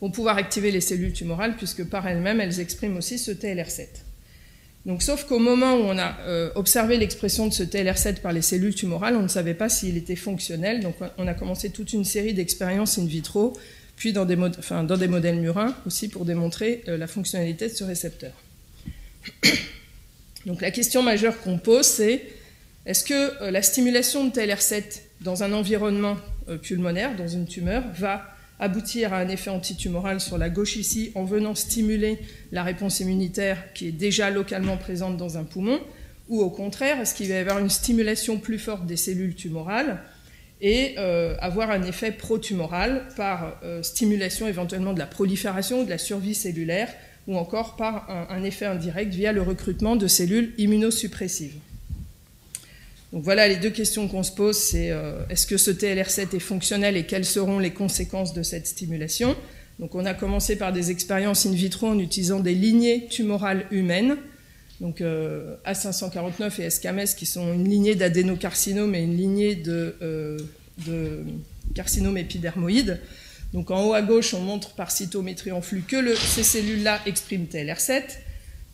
vont 0.00 0.10
pouvoir 0.10 0.36
activer 0.36 0.70
les 0.70 0.80
cellules 0.80 1.12
tumorales, 1.12 1.56
puisque 1.56 1.84
par 1.84 2.06
elles-mêmes, 2.06 2.40
elles 2.40 2.60
expriment 2.60 2.96
aussi 2.96 3.18
ce 3.18 3.30
TLR7. 3.30 3.86
Donc, 4.86 5.02
sauf 5.02 5.24
qu'au 5.24 5.38
moment 5.38 5.74
où 5.76 5.84
on 5.84 5.96
a 5.96 6.18
euh, 6.26 6.50
observé 6.56 6.98
l'expression 6.98 7.46
de 7.46 7.54
ce 7.54 7.62
TLR7 7.62 8.20
par 8.20 8.32
les 8.32 8.42
cellules 8.42 8.74
tumorales, 8.74 9.16
on 9.16 9.22
ne 9.22 9.28
savait 9.28 9.54
pas 9.54 9.70
s'il 9.70 9.96
était 9.96 10.16
fonctionnel. 10.16 10.80
Donc, 10.80 10.96
on 11.16 11.26
a 11.26 11.32
commencé 11.32 11.70
toute 11.70 11.94
une 11.94 12.04
série 12.04 12.34
d'expériences 12.34 12.98
in 12.98 13.06
vitro, 13.06 13.56
puis 13.96 14.12
dans 14.12 14.26
des, 14.26 14.36
modèles 14.36 15.36
murins 15.36 15.74
aussi 15.86 16.08
pour 16.08 16.26
démontrer 16.26 16.82
euh, 16.88 16.98
la 16.98 17.06
fonctionnalité 17.06 17.68
de 17.68 17.74
ce 17.74 17.84
récepteur. 17.84 18.32
Donc, 20.46 20.60
la 20.60 20.70
question 20.70 21.02
majeure 21.02 21.40
qu'on 21.40 21.56
pose, 21.56 21.86
c'est 21.86 22.22
est-ce 22.84 23.04
que 23.04 23.42
euh, 23.42 23.50
la 23.50 23.62
stimulation 23.62 24.26
de 24.26 24.32
TLR7 24.32 25.00
dans 25.22 25.42
un 25.42 25.52
environnement 25.54 26.18
pulmonaire, 26.60 27.16
dans 27.16 27.26
une 27.26 27.46
tumeur, 27.46 27.82
va 27.94 28.33
aboutir 28.60 29.12
à 29.12 29.18
un 29.18 29.28
effet 29.28 29.50
antitumoral 29.50 30.20
sur 30.20 30.38
la 30.38 30.48
gauche 30.48 30.76
ici 30.76 31.12
en 31.14 31.24
venant 31.24 31.54
stimuler 31.54 32.18
la 32.52 32.62
réponse 32.62 33.00
immunitaire 33.00 33.72
qui 33.74 33.88
est 33.88 33.92
déjà 33.92 34.30
localement 34.30 34.76
présente 34.76 35.16
dans 35.16 35.38
un 35.38 35.44
poumon, 35.44 35.80
ou 36.28 36.40
au 36.40 36.50
contraire, 36.50 37.00
est-ce 37.00 37.14
qu'il 37.14 37.28
va 37.28 37.34
y 37.34 37.38
avoir 37.38 37.58
une 37.58 37.70
stimulation 37.70 38.38
plus 38.38 38.58
forte 38.58 38.86
des 38.86 38.96
cellules 38.96 39.34
tumorales 39.34 40.00
et 40.60 40.94
euh, 40.98 41.36
avoir 41.40 41.70
un 41.70 41.82
effet 41.82 42.12
pro-tumoral 42.12 43.08
par 43.16 43.58
euh, 43.64 43.82
stimulation 43.82 44.48
éventuellement 44.48 44.94
de 44.94 44.98
la 44.98 45.06
prolifération 45.06 45.82
ou 45.82 45.84
de 45.84 45.90
la 45.90 45.98
survie 45.98 46.34
cellulaire, 46.34 46.88
ou 47.26 47.36
encore 47.36 47.76
par 47.76 48.08
un, 48.30 48.42
effet 48.44 48.66
indirect 48.66 49.12
via 49.12 49.32
le 49.32 49.42
recrutement 49.42 49.96
de 49.96 50.06
cellules 50.06 50.52
immunosuppressives? 50.58 51.56
Donc 53.14 53.22
voilà 53.22 53.48
les 53.48 53.56
deux 53.56 53.70
questions 53.70 54.08
qu'on 54.08 54.22
se 54.24 54.32
pose, 54.32 54.58
c'est 54.58 54.92
est-ce 55.30 55.46
que 55.46 55.56
ce 55.56 55.70
TLR7 55.70 56.34
est 56.34 56.40
fonctionnel 56.40 56.96
et 56.96 57.06
quelles 57.06 57.24
seront 57.24 57.60
les 57.60 57.70
conséquences 57.70 58.34
de 58.34 58.42
cette 58.42 58.66
stimulation? 58.66 59.36
Donc 59.78 59.94
on 59.94 60.04
a 60.04 60.14
commencé 60.14 60.56
par 60.56 60.72
des 60.72 60.90
expériences 60.90 61.46
in 61.46 61.52
vitro 61.52 61.86
en 61.86 61.98
utilisant 62.00 62.40
des 62.40 62.54
lignées 62.54 63.06
tumorales 63.08 63.66
humaines 63.70 64.16
donc 64.80 65.00
euh, 65.00 65.56
A549 65.66 66.60
et 66.60 66.70
SCAMES, 66.70 67.14
qui 67.16 67.26
sont 67.26 67.52
une 67.52 67.68
lignée 67.68 67.94
d'adénocarcinome 67.94 68.94
et 68.94 69.02
une 69.02 69.16
lignée 69.16 69.54
de, 69.54 69.96
euh, 70.02 70.38
carcinome 71.74 72.18
épidermoïde. 72.18 73.00
Donc 73.52 73.70
en 73.70 73.84
haut 73.84 73.94
à 73.94 74.02
gauche, 74.02 74.34
on 74.34 74.40
montre 74.40 74.74
par 74.74 74.90
cytométrie 74.90 75.52
en 75.52 75.62
flux 75.62 75.84
que 75.86 76.14
ces 76.16 76.42
cellules-là 76.42 77.00
expriment 77.06 77.46
TLR7. 77.46 78.02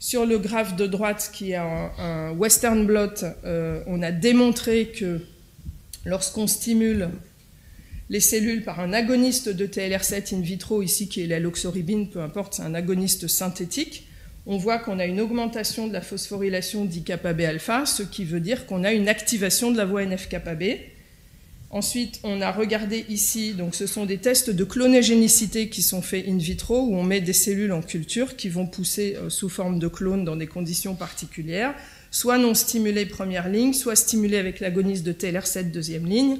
Sur 0.00 0.24
le 0.24 0.38
graphe 0.38 0.76
de 0.76 0.86
droite, 0.86 1.30
qui 1.30 1.52
est 1.52 1.56
un, 1.56 2.32
western 2.32 2.86
blot, 2.86 3.22
euh, 3.44 3.82
on 3.86 4.00
a 4.00 4.10
démontré 4.10 4.86
que 4.86 5.20
lorsqu'on 6.06 6.46
stimule 6.46 7.10
les 8.08 8.20
cellules 8.20 8.64
par 8.64 8.80
un 8.80 8.94
agoniste 8.94 9.50
de 9.50 9.66
TLR7 9.66 10.34
in 10.34 10.40
vitro, 10.40 10.80
ici 10.80 11.06
qui 11.06 11.20
est 11.20 11.26
la 11.26 11.38
loxoribine, 11.38 12.08
peu 12.08 12.22
importe, 12.22 12.54
c'est 12.54 12.62
un 12.62 12.74
agoniste 12.74 13.28
synthétique, 13.28 14.08
on 14.46 14.56
voit 14.56 14.78
qu'on 14.78 14.98
a 14.98 15.04
une 15.04 15.20
augmentation 15.20 15.86
de 15.86 15.92
la 15.92 16.00
phosphorylation 16.00 16.86
d'IKB 16.86 17.42
alpha, 17.42 17.84
ce 17.84 18.02
qui 18.02 18.24
veut 18.24 18.40
dire 18.40 18.64
qu'on 18.64 18.84
a 18.84 18.92
une 18.92 19.06
activation 19.06 19.70
de 19.70 19.76
la 19.76 19.84
voie 19.84 20.02
NF-kappa-B. 20.06 20.78
Ensuite, 21.72 22.18
on 22.24 22.40
a 22.40 22.50
regardé 22.50 23.04
ici, 23.08 23.54
donc 23.54 23.76
ce 23.76 23.86
sont 23.86 24.04
des 24.04 24.18
tests 24.18 24.50
de 24.50 24.64
clonégénicité 24.64 25.68
qui 25.68 25.82
sont 25.82 26.02
faits 26.02 26.26
in 26.26 26.36
vitro, 26.36 26.80
où 26.80 26.96
on 26.96 27.04
met 27.04 27.20
des 27.20 27.32
cellules 27.32 27.70
en 27.70 27.80
culture 27.80 28.34
qui 28.34 28.48
vont 28.48 28.66
pousser 28.66 29.16
euh, 29.16 29.30
sous 29.30 29.48
forme 29.48 29.78
de 29.78 29.86
clones 29.86 30.24
dans 30.24 30.34
des 30.34 30.48
conditions 30.48 30.96
particulières, 30.96 31.72
soit 32.10 32.38
non 32.38 32.54
stimulées 32.54 33.06
première 33.06 33.48
ligne, 33.48 33.72
soit 33.72 33.94
stimulées 33.94 34.38
avec 34.38 34.58
l'agoniste 34.58 35.04
de 35.04 35.12
TLR7 35.12 35.70
deuxième 35.70 36.06
ligne. 36.06 36.38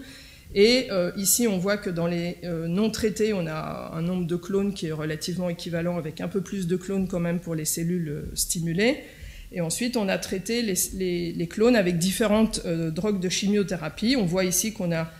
Et 0.57 0.89
euh, 0.91 1.13
ici, 1.17 1.47
on 1.47 1.59
voit 1.59 1.77
que 1.77 1.91
dans 1.91 2.09
les 2.09 2.39
euh, 2.43 2.67
non 2.67 2.91
traités, 2.91 3.33
on 3.33 3.47
a 3.47 3.93
un 3.95 4.03
nombre 4.03 4.27
de 4.27 4.35
clones 4.35 4.75
qui 4.75 4.87
est 4.87 4.93
relativement 4.93 5.49
équivalent, 5.49 5.97
avec 5.97 6.21
un 6.21 6.27
peu 6.27 6.41
plus 6.41 6.67
de 6.67 6.75
clones 6.75 7.07
quand 7.07 7.21
même 7.21 7.39
pour 7.39 7.55
les 7.55 7.67
cellules 7.67 8.25
stimulées. 8.35 9.05
Et 9.53 9.61
ensuite, 9.61 9.97
on 9.97 10.09
a 10.09 10.19
traité 10.19 10.63
les, 10.63 11.47
clones 11.49 11.77
avec 11.77 11.99
différentes 11.99 12.65
drogues 12.67 13.21
de 13.21 13.29
chimiothérapie. 13.29 14.15
On 14.17 14.25
voit 14.25 14.45
ici 14.45 14.73
qu'on 14.73 14.93
a, 14.93 15.11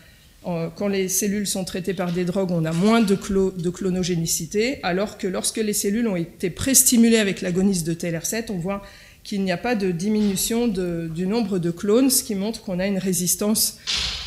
quand 0.43 0.87
les 0.87 1.07
cellules 1.07 1.45
sont 1.45 1.65
traitées 1.65 1.93
par 1.93 2.11
des 2.11 2.25
drogues, 2.25 2.51
on 2.51 2.65
a 2.65 2.71
moins 2.71 3.01
de, 3.01 3.15
clonogénicité, 3.15 4.79
alors 4.83 5.17
que 5.17 5.27
lorsque 5.27 5.57
les 5.57 5.73
cellules 5.73 6.07
ont 6.07 6.15
été 6.15 6.49
pré-stimulées 6.49 7.19
avec 7.19 7.41
l'agoniste 7.41 7.85
de 7.85 7.93
TLR7, 7.93 8.45
on 8.49 8.57
voit 8.57 8.81
qu'il 9.23 9.43
n'y 9.43 9.51
a 9.51 9.57
pas 9.57 9.75
de 9.75 9.91
diminution 9.91 10.67
du 10.67 11.27
nombre 11.27 11.59
de 11.59 11.69
clones, 11.69 12.09
ce 12.09 12.23
qui 12.23 12.33
montre 12.33 12.61
qu'on 12.63 12.79
a 12.79 12.87
une 12.87 12.97
résistance 12.97 13.77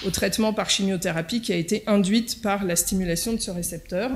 au 0.06 0.10
traitement 0.10 0.52
par 0.52 0.70
chimiothérapie 0.70 1.40
qui 1.40 1.52
a 1.52 1.56
été 1.56 1.82
induite 1.86 2.42
par 2.42 2.64
la 2.64 2.76
stimulation 2.76 3.32
de 3.32 3.40
ce 3.40 3.50
récepteur. 3.50 4.10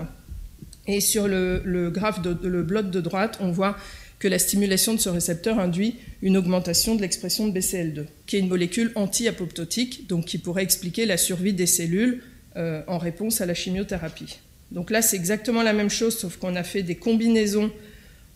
Et 0.87 1.01
sur 1.01 1.27
le, 1.27 1.91
graphe, 1.91 2.23
de, 2.23 2.37
le 2.47 2.63
de 2.65 3.01
droite, 3.01 3.39
on 3.41 3.51
voit 3.51 3.77
que 4.19 4.29
la 4.29 4.39
stimulation 4.39 4.95
de 4.95 4.99
ce 4.99 5.09
récepteur 5.09 5.59
induit 5.59 5.97
une 6.23 6.37
augmentation 6.37 6.97
de 6.97 7.03
l'expression 7.03 7.47
de 7.47 7.59
BCL2, 7.59 8.07
qui 8.27 8.37
est 8.37 8.41
une 8.41 8.49
molécule 8.49 8.91
anti-apoptotique, 8.95 10.09
donc 10.09 10.25
qui 10.25 10.39
pourrait 10.39 10.65
expliquer 10.65 11.07
la 11.07 11.17
survie 11.17 11.53
des 11.53 11.67
cellules 11.67 12.23
euh, 12.57 12.83
en 12.89 12.99
réponse 12.99 13.41
à 13.41 13.47
la 13.47 13.55
chimiothérapie. 13.55 14.39
Donc 14.73 14.91
là, 14.91 15.03
c'est 15.03 15.17
exactement 15.17 15.63
la 15.63 15.73
même 15.73 15.91
chose, 15.91 16.19
sauf 16.19 16.37
qu'on 16.37 16.57
a 16.57 16.65
fait 16.65 16.83
des 16.83 16.97
combinaisons 16.97 17.71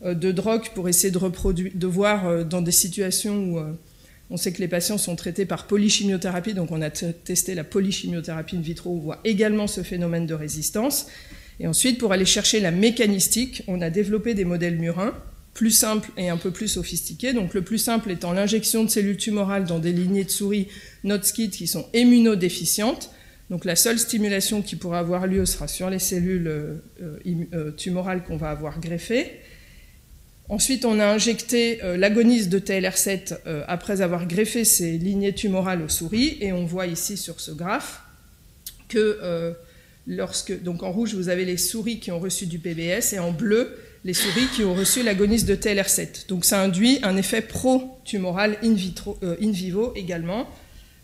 euh, 0.04 0.14
de 0.14 0.30
drogue 0.30 0.68
pour 0.74 0.88
essayer 0.88 1.12
de 1.12 1.86
voir 1.86 2.26
euh, 2.26 2.44
dans 2.44 2.62
des 2.62 2.72
situations 2.72 3.36
où 3.44 3.60
on 4.30 4.36
sait 4.36 4.52
que 4.52 4.60
les 4.60 4.68
patients 4.68 4.98
sont 4.98 5.16
traités 5.16 5.44
par 5.44 5.66
polychimiothérapie, 5.66 6.54
donc 6.54 6.70
on 6.70 6.80
a 6.80 6.90
testé 6.90 7.54
la 7.54 7.64
polychimiothérapie 7.64 8.56
in 8.56 8.60
vitro, 8.60 8.94
on 8.94 8.98
voit 8.98 9.20
également 9.24 9.66
ce 9.66 9.82
phénomène 9.82 10.26
de 10.26 10.34
résistance. 10.34 11.08
Et 11.60 11.66
ensuite, 11.66 11.98
pour 11.98 12.12
aller 12.12 12.24
chercher 12.24 12.60
la 12.60 12.70
mécanistique, 12.70 13.62
on 13.66 13.82
a 13.82 13.90
développé 13.90 14.32
des 14.32 14.46
modèles 14.46 14.78
murins, 14.78 15.12
plus 15.54 15.70
simples 15.70 16.10
et 16.16 16.28
un 16.28 16.36
peu 16.36 16.50
plus 16.50 16.68
sophistiqués. 16.68 17.32
Donc 17.32 17.54
le 17.54 17.62
plus 17.62 17.78
simple 17.78 18.10
étant 18.10 18.32
l'injection 18.32 18.84
de 18.84 18.90
cellules 18.90 19.16
tumorales 19.16 19.64
dans 19.64 19.78
des 19.78 19.92
lignées 19.92 20.24
de 20.24 20.30
souris 20.30 20.68
NotSkid 21.04 21.50
qui 21.50 21.66
sont 21.66 21.86
immunodéficientes. 21.94 23.10
Donc 23.50 23.64
la 23.64 23.76
seule 23.76 23.98
stimulation 23.98 24.62
qui 24.62 24.76
pourra 24.76 25.00
avoir 25.00 25.26
lieu 25.26 25.44
sera 25.44 25.68
sur 25.68 25.90
les 25.90 25.98
cellules 25.98 26.48
euh, 26.48 26.76
euh, 27.52 27.70
tumorales 27.72 28.24
qu'on 28.24 28.36
va 28.36 28.50
avoir 28.50 28.80
greffées. 28.80 29.30
Ensuite, 30.52 30.84
on 30.84 30.98
a 30.98 31.06
injecté 31.06 31.82
euh, 31.82 31.96
l'agoniste 31.96 32.50
de 32.50 32.58
TLR7 32.58 33.38
euh, 33.46 33.64
après 33.68 34.02
avoir 34.02 34.26
greffé 34.26 34.64
ces 34.64 34.98
lignées 34.98 35.32
tumorales 35.32 35.80
aux 35.82 35.88
souris, 35.88 36.36
et 36.40 36.52
on 36.52 36.66
voit 36.66 36.86
ici 36.86 37.16
sur 37.16 37.40
ce 37.40 37.52
graphe 37.52 38.02
que 38.88 39.18
euh, 39.22 39.52
lorsque, 40.06 40.62
donc 40.62 40.82
en 40.82 40.92
rouge, 40.92 41.14
vous 41.14 41.30
avez 41.30 41.46
les 41.46 41.56
souris 41.56 42.00
qui 42.00 42.10
ont 42.10 42.20
reçu 42.20 42.44
du 42.44 42.58
PBS, 42.58 43.14
et 43.14 43.18
en 43.18 43.30
bleu, 43.30 43.78
les 44.04 44.14
souris 44.14 44.46
qui 44.54 44.64
ont 44.64 44.74
reçu 44.74 45.02
l'agoniste 45.02 45.46
de 45.46 45.54
TLR7. 45.54 46.28
Donc 46.28 46.44
ça 46.44 46.60
induit 46.60 46.98
un 47.02 47.16
effet 47.16 47.40
pro-tumoral 47.40 48.58
in, 48.62 48.74
in 49.40 49.50
vivo 49.50 49.92
également, 49.94 50.48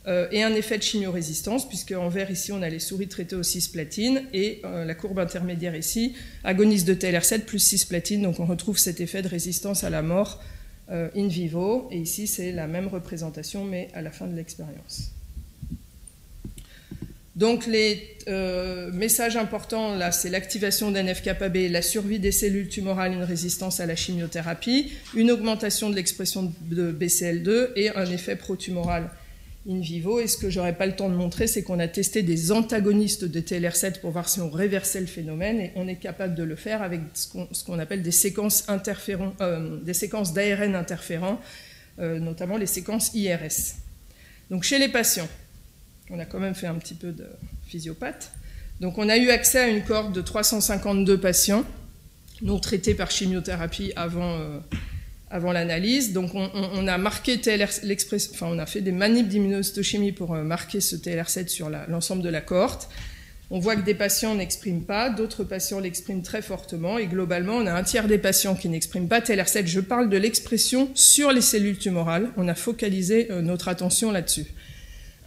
euh, 0.07 0.27
et 0.33 0.43
un 0.43 0.55
effet 0.55 0.79
de 0.79 0.83
chimiorésistance, 0.83 1.69
puisque 1.69 1.93
en 1.93 2.09
vert 2.09 2.31
ici 2.31 2.51
on 2.51 2.63
a 2.63 2.69
les 2.69 2.79
souris 2.79 3.09
traitées 3.09 3.37
au 3.37 3.43
cisplatine, 3.43 4.23
et 4.33 4.63
euh, 4.65 4.85
la 4.85 4.95
courbe 4.95 5.19
intermédiaire 5.19 5.77
ici, 5.77 6.15
agoniste 6.45 6.89
de 6.89 6.95
TLR7 6.95 7.41
plus 7.41 7.59
cisplatine, 7.59 8.23
donc 8.23 8.41
on 8.41 8.47
retrouve 8.47 8.79
cet 8.79 9.01
effet 9.01 9.23
de 9.23 9.29
résistance 9.29 9.85
à 9.85 9.91
la 9.91 10.03
mort 10.03 10.43
euh, 10.91 11.11
in 11.15 11.29
vivo, 11.29 11.89
et 11.91 11.99
ici 11.99 12.27
c'est 12.27 12.53
la 12.53 12.67
même 12.67 12.89
représentation, 12.89 13.65
mais 13.65 13.89
à 13.93 14.01
la 14.01 14.11
fin 14.11 14.27
de 14.27 14.35
l'expérience. 14.35 15.13
Donc 17.39 17.67
les 17.67 18.17
messages 18.93 19.37
importants 19.37 19.95
là, 19.95 20.13
c'est 20.13 20.29
l'activation 20.29 20.91
d'NF-kappa-B, 20.91 21.71
la 21.71 21.83
survie 21.83 22.19
des 22.19 22.33
cellules 22.33 22.69
tumorales, 22.69 23.13
une 23.15 23.23
résistance 23.23 23.81
à 23.81 23.87
la 23.87 23.97
chimiothérapie, 23.97 24.93
une 25.15 25.31
augmentation 25.31 25.89
de 25.89 25.95
l'expression 25.95 26.53
de 26.63 26.93
BCL2 26.93 27.69
et 27.77 27.91
un 27.91 28.05
effet 28.07 28.37
pro-tumoral 28.37 29.09
in 29.69 29.81
vivo. 29.81 30.21
Et 30.21 30.27
ce 30.27 30.37
que 30.37 30.51
j'aurais 30.51 30.75
pas 30.75 30.87
le 30.87 30.97
temps 30.97 31.09
de 31.09 31.15
montrer, 31.15 31.47
c'est 31.47 31.63
qu'on 31.63 31.79
a 31.79 31.89
testé 31.89 32.23
des 32.23 32.53
antagonistes 32.53 33.25
de 33.25 33.41
TLR7 33.41 34.01
pour 34.01 34.11
voir 34.11 34.29
si 34.29 34.41
on 34.41 34.51
réversait 34.51 35.01
le 35.01 35.07
phénomène, 35.07 35.61
et 35.61 35.73
on 35.77 35.87
est 35.87 35.97
capable 35.97 36.35
de 36.35 36.43
le 36.43 36.57
faire 36.57 36.83
avec 36.83 37.01
ce 37.15 37.65
qu'on 37.65 37.79
appelle 37.79 38.03
des 38.03 38.11
séquences 38.11 38.67
euh, 38.69 39.79
d'ARN 40.35 40.75
interférents, 40.75 41.41
euh, 41.99 42.19
notamment 42.19 42.57
les 42.57 42.67
séquences 42.67 43.13
IRS. 43.15 43.77
Donc 44.51 44.65
chez 44.65 44.79
les 44.79 44.89
patients, 44.89 45.29
on 46.11 46.19
a 46.19 46.25
quand 46.25 46.41
même 46.41 46.55
fait 46.55 46.67
un 46.67 46.75
petit 46.75 46.95
peu 46.95 47.13
de 47.13 47.27
physiopathe. 47.67 48.33
Donc 48.81 48.99
on 48.99 49.09
a 49.09 49.17
eu 49.17 49.31
accès 49.31 49.59
à 49.59 49.69
une 49.69 49.83
cohorte 49.83 50.13
de 50.13 50.21
352 50.21 51.19
patients 51.19 51.65
non 52.43 52.59
traités 52.59 52.95
par 52.95 53.11
chimiothérapie 53.11 53.93
avant, 53.97 54.39
euh, 54.39 55.53
l'analyse. 55.53 56.13
Donc 56.13 56.33
on, 56.35 56.87
a 56.87 56.99
marqué 56.99 57.41
TLR, 57.41 57.69
enfin 58.33 58.47
on 58.51 58.59
a 58.59 58.67
fait 58.67 58.81
des 58.81 58.93
manips 58.93 59.29
d'immunohistochimie 59.29 60.13
pour 60.13 60.35
euh, 60.35 60.43
marquer 60.43 60.81
ce 60.81 60.97
TLR7 60.97 61.49
sur 61.49 61.71
l'ensemble 61.89 62.23
de 62.23 62.29
la 62.29 62.41
cohorte. 62.41 62.89
On 63.51 63.61
voit 63.61 63.77
que 63.77 63.81
des 63.81 63.95
patients 63.95 64.35
n'expriment 64.35 64.83
pas, 64.83 65.09
d'autres 65.09 65.43
patients 65.43 65.81
l'expriment 65.81 66.21
très 66.21 66.43
fortement, 66.43 66.99
et 66.99 67.07
globalement, 67.07 67.55
on 67.55 67.67
a 67.67 67.73
un 67.73 67.83
tiers 67.83 68.07
des 68.07 68.19
patients 68.19 68.55
qui 68.55 68.69
n'expriment 68.69 69.09
pas 69.09 69.21
TLR7. 69.21 69.67
Je 69.67 69.81
parle 69.81 70.11
de 70.11 70.19
l'expression 70.19 70.91
sur 70.95 71.33
les 71.33 71.41
cellules 71.41 71.79
tumorales. 71.79 72.29
On 72.37 72.47
a 72.47 72.55
focalisé 72.55 73.29
euh, 73.31 73.41
notre 73.41 73.69
attention 73.69 74.13
là-dessus. 74.13 74.49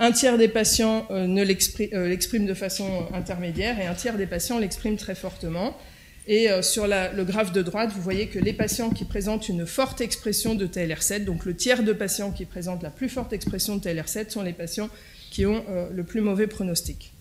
Un 0.04 0.12
tiers 0.12 0.40
des 0.40 0.48
patients 0.48 1.06
euh, 1.12 1.28
l'expriment 1.28 2.48
de 2.48 2.54
façon 2.56 3.06
intermédiaire, 3.14 3.80
et 3.80 3.86
un 3.86 3.94
tiers 3.94 4.18
des 4.18 4.26
patients 4.26 4.58
l'expriment 4.58 4.98
très 4.98 5.14
fortement. 5.14 5.78
Et 6.26 6.50
euh, 6.50 6.64
sur 6.64 6.88
le 6.88 7.24
graphe 7.24 7.52
de 7.52 7.62
droite, 7.62 7.92
vous 7.94 8.02
voyez 8.02 8.26
que 8.26 8.40
les 8.40 8.52
patients 8.52 8.90
qui 8.90 9.06
présentent 9.06 9.48
une 9.48 9.68
forte 9.68 10.02
expression 10.02 10.56
de 10.56 10.66
TLR7, 10.66 11.24
donc 11.24 11.46
le 11.46 11.56
tiers 11.56 11.84
de 11.84 11.94
patients 11.94 12.32
qui 12.32 12.46
présentent 12.46 12.82
la 12.82 12.90
plus 12.90 13.10
forte 13.10 13.32
expression 13.32 13.78
de 13.78 13.84
TLR7 13.84 14.32
sont 14.32 14.42
les 14.42 14.54
patients 14.54 14.90
qui 15.30 15.46
ont 15.46 15.64
euh, 15.70 15.88
le 15.94 16.04
plus 16.04 16.22
mauvais 16.22 16.48
pronostic. 16.48 17.12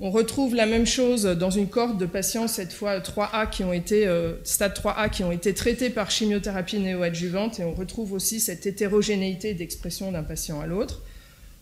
On 0.00 0.10
retrouve 0.10 0.56
la 0.56 0.66
même 0.66 0.86
chose 0.86 1.22
dans 1.22 1.50
une 1.50 1.68
cohorte 1.68 1.98
de 1.98 2.06
patients, 2.06 2.48
cette 2.48 2.72
fois 2.72 2.98
3A 2.98 3.48
qui 3.48 3.62
ont 3.62 3.72
été, 3.72 4.08
euh, 4.08 4.32
stade 4.42 4.74
3A, 4.76 5.08
qui 5.08 5.22
ont 5.22 5.30
été 5.30 5.54
traités 5.54 5.90
par 5.90 6.10
chimiothérapie 6.10 6.80
néoadjuvante, 6.80 7.60
et 7.60 7.64
on 7.64 7.74
retrouve 7.74 8.12
aussi 8.12 8.40
cette 8.40 8.66
hétérogénéité 8.66 9.54
d'expression 9.54 10.10
d'un 10.10 10.24
patient 10.24 10.60
à 10.60 10.66
l'autre. 10.66 11.02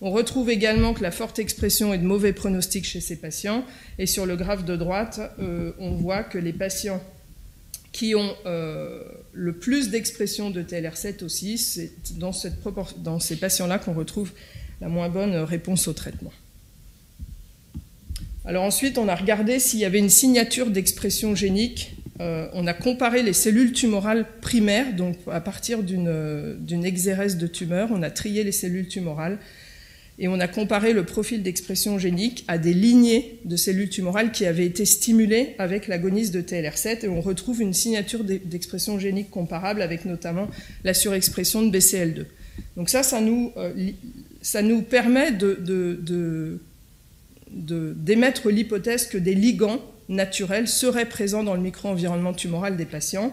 On 0.00 0.10
retrouve 0.10 0.48
également 0.48 0.94
que 0.94 1.02
la 1.02 1.10
forte 1.10 1.40
expression 1.40 1.92
est 1.92 1.98
de 1.98 2.04
mauvais 2.04 2.32
pronostic 2.32 2.84
chez 2.84 3.00
ces 3.00 3.16
patients. 3.16 3.64
Et 3.98 4.06
sur 4.06 4.26
le 4.26 4.36
graphe 4.36 4.64
de 4.64 4.76
droite, 4.76 5.20
euh, 5.40 5.72
on 5.78 5.90
voit 5.90 6.22
que 6.22 6.38
les 6.38 6.52
patients 6.52 7.02
qui 7.90 8.14
ont 8.14 8.32
euh, 8.46 9.02
le 9.32 9.54
plus 9.54 9.90
d'expression 9.90 10.50
de 10.50 10.62
TLR7 10.62 11.24
aussi, 11.24 11.58
c'est 11.58 11.90
dans, 12.16 12.32
ces 12.32 13.36
patients-là 13.36 13.78
qu'on 13.80 13.94
retrouve 13.94 14.30
la 14.80 14.88
moins 14.88 15.08
bonne 15.08 15.34
réponse 15.34 15.88
au 15.88 15.92
traitement. 15.92 16.32
Alors 18.44 18.62
ensuite, 18.62 18.98
on 18.98 19.08
a 19.08 19.16
regardé 19.16 19.58
s'il 19.58 19.80
y 19.80 19.84
avait 19.84 19.98
une 19.98 20.10
signature 20.10 20.70
d'expression 20.70 21.34
génique. 21.34 21.96
Euh, 22.20 22.48
on 22.52 22.68
a 22.68 22.72
comparé 22.72 23.24
les 23.24 23.32
cellules 23.32 23.72
tumorales 23.72 24.26
primaires, 24.40 24.94
donc 24.94 25.16
à 25.30 25.40
partir 25.40 25.82
d'une 25.82 26.84
exérèse 26.84 27.36
de 27.36 27.48
tumeur, 27.48 27.88
on 27.90 28.02
a 28.02 28.10
trié 28.10 28.44
les 28.44 28.52
cellules 28.52 28.88
tumorales 28.88 29.38
et 30.18 30.26
on 30.26 30.40
a 30.40 30.48
comparé 30.48 30.92
le 30.92 31.04
profil 31.04 31.42
d'expression 31.42 31.98
génique 31.98 32.44
à 32.48 32.58
des 32.58 32.74
lignées 32.74 33.38
de 33.44 33.56
cellules 33.56 33.88
tumorales 33.88 34.32
qui 34.32 34.46
avaient 34.46 34.66
été 34.66 34.84
stimulées 34.84 35.54
avec 35.58 35.86
l'agoniste 35.86 36.34
de 36.34 36.40
TLR7 36.40 37.04
et 37.04 37.08
on 37.08 37.20
retrouve 37.20 37.62
une 37.62 37.72
signature 37.72 38.24
d'expression 38.24 38.98
génique 38.98 39.30
comparable 39.30 39.80
avec 39.80 40.04
notamment 40.04 40.48
la 40.82 40.92
surexpression 40.92 41.62
de 41.62 41.76
BCL2. 41.76 42.24
Donc 42.76 42.88
ça, 42.88 43.04
ça 43.04 43.20
nous, 43.20 43.52
euh, 43.56 44.80
permet 44.90 45.30
de, 45.30 46.58
d'émettre 47.50 48.50
l'hypothèse 48.50 49.06
que 49.06 49.18
des 49.18 49.34
ligands 49.34 49.80
naturels 50.08 50.66
seraient 50.66 51.08
présents 51.08 51.44
dans 51.44 51.54
le 51.54 51.60
micro-environnement 51.60 52.32
tumoral 52.32 52.76
des 52.76 52.86
patients 52.86 53.32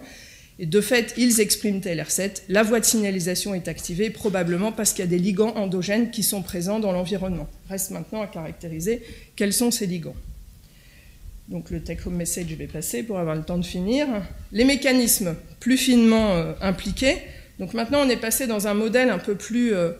et 0.58 0.66
de 0.66 0.80
fait, 0.80 1.14
ils 1.18 1.42
expriment 1.42 1.80
TLR7. 1.80 2.44
La 2.48 2.64
voie 2.64 2.80
de 2.80 2.86
signalisation 2.86 3.54
est 3.54 3.68
activée, 3.68 4.10
probablement 4.10 4.72
parce 4.72 4.94
qu'il 4.94 5.04
y 5.04 5.08
a 5.08 5.10
des 5.10 5.20
ligands 5.20 5.54
endogènes 5.56 6.12
qui 6.12 6.24
sont 6.24 6.42
présents 6.42 6.80
dans 6.80 6.94
l'environnement. 6.94 7.50
Reste 7.70 7.92
maintenant 7.92 8.22
à 8.22 8.28
caractériser 8.28 9.02
quels 9.36 9.52
sont 9.52 9.70
ces 9.70 9.86
ligands. 9.86 10.16
Donc 11.50 11.70
le 11.72 11.82
take-home 11.82 12.16
message, 12.16 12.46
je 12.50 12.56
vais 12.56 12.68
passer 12.68 13.04
pour 13.04 13.20
avoir 13.20 13.36
le 13.36 13.44
temps 13.44 13.58
de 13.58 13.66
finir. 13.66 14.08
Les 14.54 14.64
mécanismes 14.64 15.36
plus 15.60 15.78
finement 15.78 16.36
euh, 16.36 16.54
impliqués. 16.62 17.18
Donc 17.60 17.74
maintenant, 17.74 18.00
on 18.06 18.10
est 18.10 18.18
passé 18.18 18.48
dans 18.48 18.68
un 18.68 18.74
modèle 18.74 19.10
un 19.10 19.20
peu 19.20 19.36
plus 19.36 19.74
euh, 19.74 19.92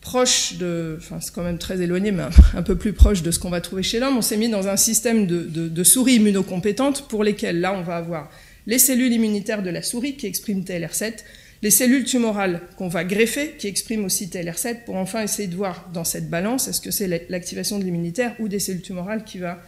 proche 0.00 0.54
de, 0.54 0.96
enfin 0.98 1.18
c'est 1.20 1.34
quand 1.34 1.42
même 1.42 1.58
très 1.58 1.82
éloigné, 1.82 2.12
mais 2.12 2.22
un, 2.54 2.62
peu 2.62 2.76
plus 2.76 2.92
proche 2.92 3.22
de 3.22 3.30
ce 3.30 3.38
qu'on 3.40 3.50
va 3.50 3.60
trouver 3.60 3.82
chez 3.82 3.98
l'homme. 3.98 4.16
On 4.16 4.22
s'est 4.22 4.36
mis 4.36 4.48
dans 4.48 4.68
un 4.68 4.76
système 4.76 5.26
de, 5.26 5.42
de 5.42 5.84
souris 5.84 6.14
immunocompétentes 6.14 7.08
pour 7.08 7.24
lesquelles 7.24 7.60
là, 7.60 7.74
on 7.74 7.82
va 7.82 7.96
avoir 7.96 8.30
les 8.66 8.78
cellules 8.78 9.12
immunitaires 9.12 9.62
de 9.62 9.70
la 9.70 9.82
souris 9.82 10.16
qui 10.16 10.26
expriment 10.26 10.62
TLR7, 10.62 11.14
les 11.62 11.70
cellules 11.70 12.04
tumorales 12.04 12.60
qu'on 12.76 12.88
va 12.88 13.04
greffer 13.04 13.54
qui 13.58 13.66
expriment 13.66 14.04
aussi 14.04 14.26
TLR7 14.26 14.84
pour 14.84 14.96
enfin 14.96 15.22
essayer 15.22 15.48
de 15.48 15.56
voir 15.56 15.90
dans 15.92 16.04
cette 16.04 16.30
balance 16.30 16.68
est-ce 16.68 16.80
que 16.80 16.90
c'est 16.90 17.28
l'activation 17.28 17.78
de 17.78 17.84
l'immunitaire 17.84 18.34
ou 18.38 18.48
des 18.48 18.58
cellules 18.58 18.82
tumorales 18.82 19.24
qui 19.24 19.38
va 19.38 19.62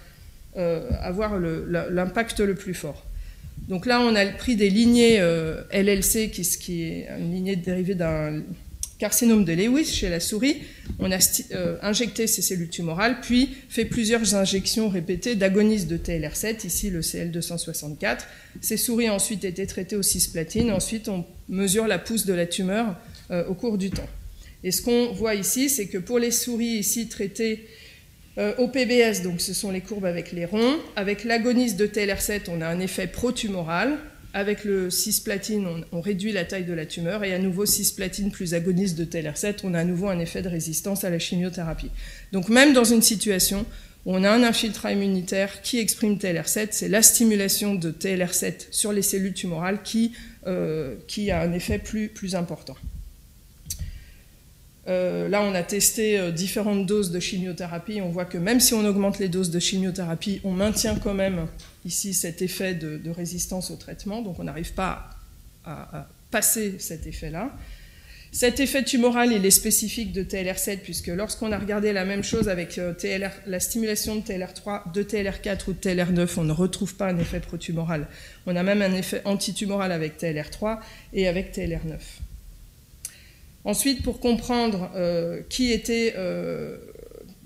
euh, 0.57 0.91
avoir 1.01 1.39
l'impact 1.39 2.41
le, 2.41 2.55
plus 2.55 2.75
fort. 2.75 3.07
Donc 3.69 3.87
là, 3.87 4.01
on 4.01 4.15
a 4.15 4.27
pris 4.27 4.55
des 4.55 4.69
lignées 4.69 5.19
euh, 5.19 5.63
LLC, 5.73 6.31
qui, 6.31 6.43
qui, 6.43 6.83
est 6.83 7.09
une 7.19 7.33
lignée 7.33 7.57
dérivée 7.57 7.95
d'un 7.95 8.43
carcinome 9.03 9.45
de 9.45 9.53
Lewis 9.53 9.87
chez 9.87 10.09
la 10.09 10.21
souris. 10.21 10.63
On 11.01 11.11
a 11.11 11.19
euh, 11.51 11.77
injecté 11.83 12.29
ces 12.29 12.41
cellules 12.41 12.69
tumorales, 12.69 13.21
puis 13.21 13.49
fait 13.69 13.85
plusieurs 13.85 14.37
injections 14.37 14.89
répétées 14.89 15.35
d'agonistes 15.35 15.89
de 15.89 15.97
TLR7, 15.97 16.65
ici 16.69 16.89
le 16.89 17.01
CL264. 17.01 18.19
Ces 18.61 18.77
souris 18.77 19.11
ont 19.11 19.15
ensuite 19.15 19.43
été 19.43 19.67
traitées 19.67 19.97
au 19.97 20.03
cisplatine. 20.03 20.71
Ensuite, 20.71 21.09
on 21.09 21.25
mesure 21.49 21.89
la 21.89 21.99
pousse 21.99 22.27
de 22.27 22.33
la 22.33 22.47
tumeur 22.47 22.95
euh, 23.33 23.45
au 23.47 23.55
cours 23.55 23.77
du 23.77 23.91
temps. 23.91 24.09
Et 24.63 24.71
ce 24.71 24.83
qu'on 24.83 25.11
voit 25.11 25.35
ici, 25.35 25.69
c'est 25.69 25.89
que 25.89 25.99
pour 25.99 26.21
les 26.21 26.31
souris 26.31 26.79
ici 26.79 27.09
traitées 27.09 27.67
euh, 28.39 28.55
au 28.59 28.69
PBS, 28.69 29.23
donc 29.25 29.41
ce 29.41 29.53
sont 29.53 29.73
les 29.73 29.81
courbes 29.81 30.05
avec 30.05 30.31
les 30.31 30.45
ronds, 30.45 30.79
avec 30.95 31.25
l'agoniste 31.25 31.77
de 31.77 31.89
TLR7, 31.89 32.43
on 32.47 32.61
a 32.61 32.69
un 32.69 32.79
effet 32.79 33.09
pro-tumoral. 33.09 33.99
Avec 34.35 34.65
le 34.65 34.89
cisplatine, 34.89 35.85
on, 35.93 36.01
réduit 36.01 36.33
la 36.33 36.45
taille 36.45 36.65
de 36.65 36.73
la 36.73 36.87
tumeur 36.87 37.23
et 37.23 37.35
à 37.35 37.39
nouveau 37.39 37.67
cisplatine 37.67 38.31
plus 38.31 38.55
agoniste 38.55 38.97
de 38.97 39.05
TLR7, 39.05 39.61
on 39.65 39.75
a 39.75 39.81
à 39.81 39.85
nouveau 39.85 40.09
un 40.09 40.19
effet 40.19 40.41
de 40.41 40.49
résistance 40.49 41.05
à 41.05 41.11
la 41.11 41.19
chimiothérapie. 41.19 41.91
Donc 42.33 42.49
même 42.49 42.73
dans 42.73 42.85
une 42.85 43.03
situation 43.03 43.67
où 44.07 44.15
on 44.17 44.25
a 44.25 44.31
un 44.31 44.43
infiltrat 44.43 44.93
immunitaire 44.93 45.61
qui 45.61 45.79
exprime 45.79 46.15
TLR7, 46.15 46.69
c'est 46.71 46.89
la 46.89 47.03
stimulation 47.03 47.75
de 47.75 47.91
TLR7 47.91 48.69
sur 48.71 48.93
les 48.93 49.03
cellules 49.03 49.35
tumorales 49.35 49.83
qui, 49.83 50.13
euh, 50.47 50.97
qui 51.07 51.31
a 51.31 51.43
un 51.43 51.53
effet 51.53 51.79
plus, 51.79 52.09
plus 52.09 52.35
important. 52.35 52.77
Euh, 54.89 55.29
là, 55.29 55.43
on 55.43 55.55
a 55.55 55.63
testé 55.63 56.19
euh, 56.19 56.33
différentes 56.33 56.87
doses 56.87 57.13
de 57.13 57.21
chimiothérapie. 57.21 58.01
On 58.01 58.09
voit 58.09 58.25
que 58.25 58.39
même 58.39 58.59
si 58.59 58.75
on 58.75 58.85
augmente 58.85 59.19
les 59.19 59.29
doses 59.29 59.51
de 59.51 59.61
chimiothérapie, 59.61 60.41
on 60.43 60.51
maintient 60.51 60.97
quand 60.97 61.15
même 61.15 61.47
ici 61.85 62.15
cet 62.15 62.43
effet 62.43 62.75
de, 62.75 63.11
résistance 63.11 63.71
au 63.71 63.77
traitement. 63.77 64.23
Donc 64.23 64.39
on 64.41 64.45
n'arrive 64.45 64.73
pas 64.73 65.11
à, 65.65 66.09
passer 66.31 66.77
cet 66.79 67.07
effet-là. 67.07 67.55
Cet 68.33 68.61
effet 68.61 68.83
tumoral, 68.83 69.31
il 69.31 69.45
est 69.45 69.51
spécifique 69.51 70.11
de 70.13 70.23
TLR7, 70.23 70.79
puisque 70.79 71.09
lorsqu'on 71.09 71.53
a 71.53 71.59
regardé 71.59 71.93
la 71.93 72.07
même 72.07 72.25
chose 72.25 72.49
avec 72.49 72.79
euh, 72.79 72.95
la 73.47 73.61
stimulation 73.61 74.17
de 74.17 74.23
TLR3, 74.23 74.91
de 74.91 75.03
TLR4 75.03 75.69
ou 75.69 75.73
de 75.75 75.79
TLR9, 75.79 76.31
on 76.39 76.45
ne 76.45 76.53
retrouve 76.53 76.95
pas 76.95 77.09
un 77.09 77.19
effet 77.19 77.41
protumoral. 77.41 78.09
On 78.47 78.57
a 78.57 78.63
même 78.63 78.81
un 78.81 78.95
effet 78.95 79.21
antitumoral 79.27 79.93
avec 79.93 80.19
TLR3 80.19 80.79
et 81.13 81.29
avec 81.29 81.55
TLR9. 81.55 81.99
Ensuite, 83.65 84.03
pour 84.03 84.19
comprendre 84.19 84.91
euh, 84.97 85.41
qui 85.49 85.71
était, 85.71 86.15
euh, 86.17 86.79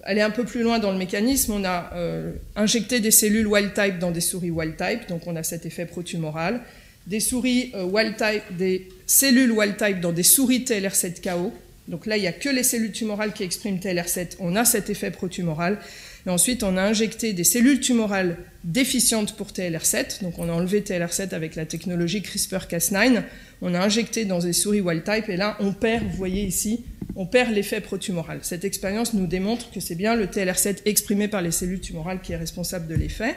aller 0.02 0.22
un 0.22 0.30
peu 0.30 0.44
plus 0.44 0.62
loin 0.62 0.78
dans 0.78 0.90
le 0.90 0.98
mécanisme, 0.98 1.52
on 1.52 1.64
a 1.64 1.90
euh, 1.94 2.32
injecté 2.54 3.00
des 3.00 3.10
cellules 3.10 3.46
wild 3.46 3.74
type 3.74 3.98
dans 3.98 4.10
des 4.10 4.22
souris 4.22 4.50
wild 4.50 4.76
type, 4.76 5.08
donc 5.08 5.26
on 5.26 5.36
a 5.36 5.42
cet 5.42 5.66
effet 5.66 5.84
protumoral. 5.84 6.60
Des 7.06 7.20
souris 7.20 7.72
wild 7.74 8.16
type, 8.16 8.56
des 8.56 8.88
cellules 9.06 9.52
wild 9.52 9.76
type 9.76 10.00
dans 10.00 10.12
des 10.12 10.24
souris 10.24 10.64
TLR7-KO. 10.64 11.52
Donc 11.86 12.06
là, 12.06 12.16
il 12.16 12.20
n'y 12.20 12.26
a 12.26 12.32
que 12.32 12.48
les 12.48 12.64
cellules 12.64 12.90
tumorales 12.90 13.32
qui 13.32 13.44
expriment 13.44 13.78
TLR7. 13.78 14.36
On 14.40 14.56
a 14.56 14.64
cet 14.64 14.90
effet 14.90 15.12
protumoral. 15.12 15.78
Et 16.26 16.30
ensuite, 16.30 16.62
on 16.64 16.76
a 16.76 16.82
injecté 16.82 17.32
des 17.32 17.44
cellules 17.44 17.80
tumorales 17.80 18.36
déficientes 18.64 19.36
pour 19.36 19.48
TLR7. 19.48 20.22
Donc 20.22 20.38
on 20.38 20.48
a 20.48 20.52
enlevé 20.52 20.80
TLR7 20.80 21.34
avec 21.34 21.54
la 21.54 21.66
technologie 21.66 22.20
CRISPR-Cas9 22.20 23.22
on 23.62 23.74
a 23.74 23.80
injecté 23.80 24.24
dans 24.24 24.40
des 24.40 24.52
souris 24.52 24.80
wild 24.80 25.04
type 25.04 25.28
et 25.28 25.36
là 25.36 25.56
on 25.60 25.72
perd, 25.72 26.04
vous 26.04 26.16
voyez 26.16 26.44
ici, 26.44 26.84
on 27.14 27.26
perd 27.26 27.52
l'effet 27.52 27.80
protumoral. 27.80 28.40
Cette 28.42 28.64
expérience 28.64 29.14
nous 29.14 29.26
démontre 29.26 29.70
que 29.70 29.80
c'est 29.80 29.94
bien 29.94 30.14
le 30.14 30.26
TLR7 30.26 30.78
exprimé 30.84 31.28
par 31.28 31.42
les 31.42 31.50
cellules 31.50 31.80
tumorales 31.80 32.20
qui 32.20 32.32
est 32.32 32.36
responsable 32.36 32.86
de 32.86 32.94
l'effet. 32.94 33.34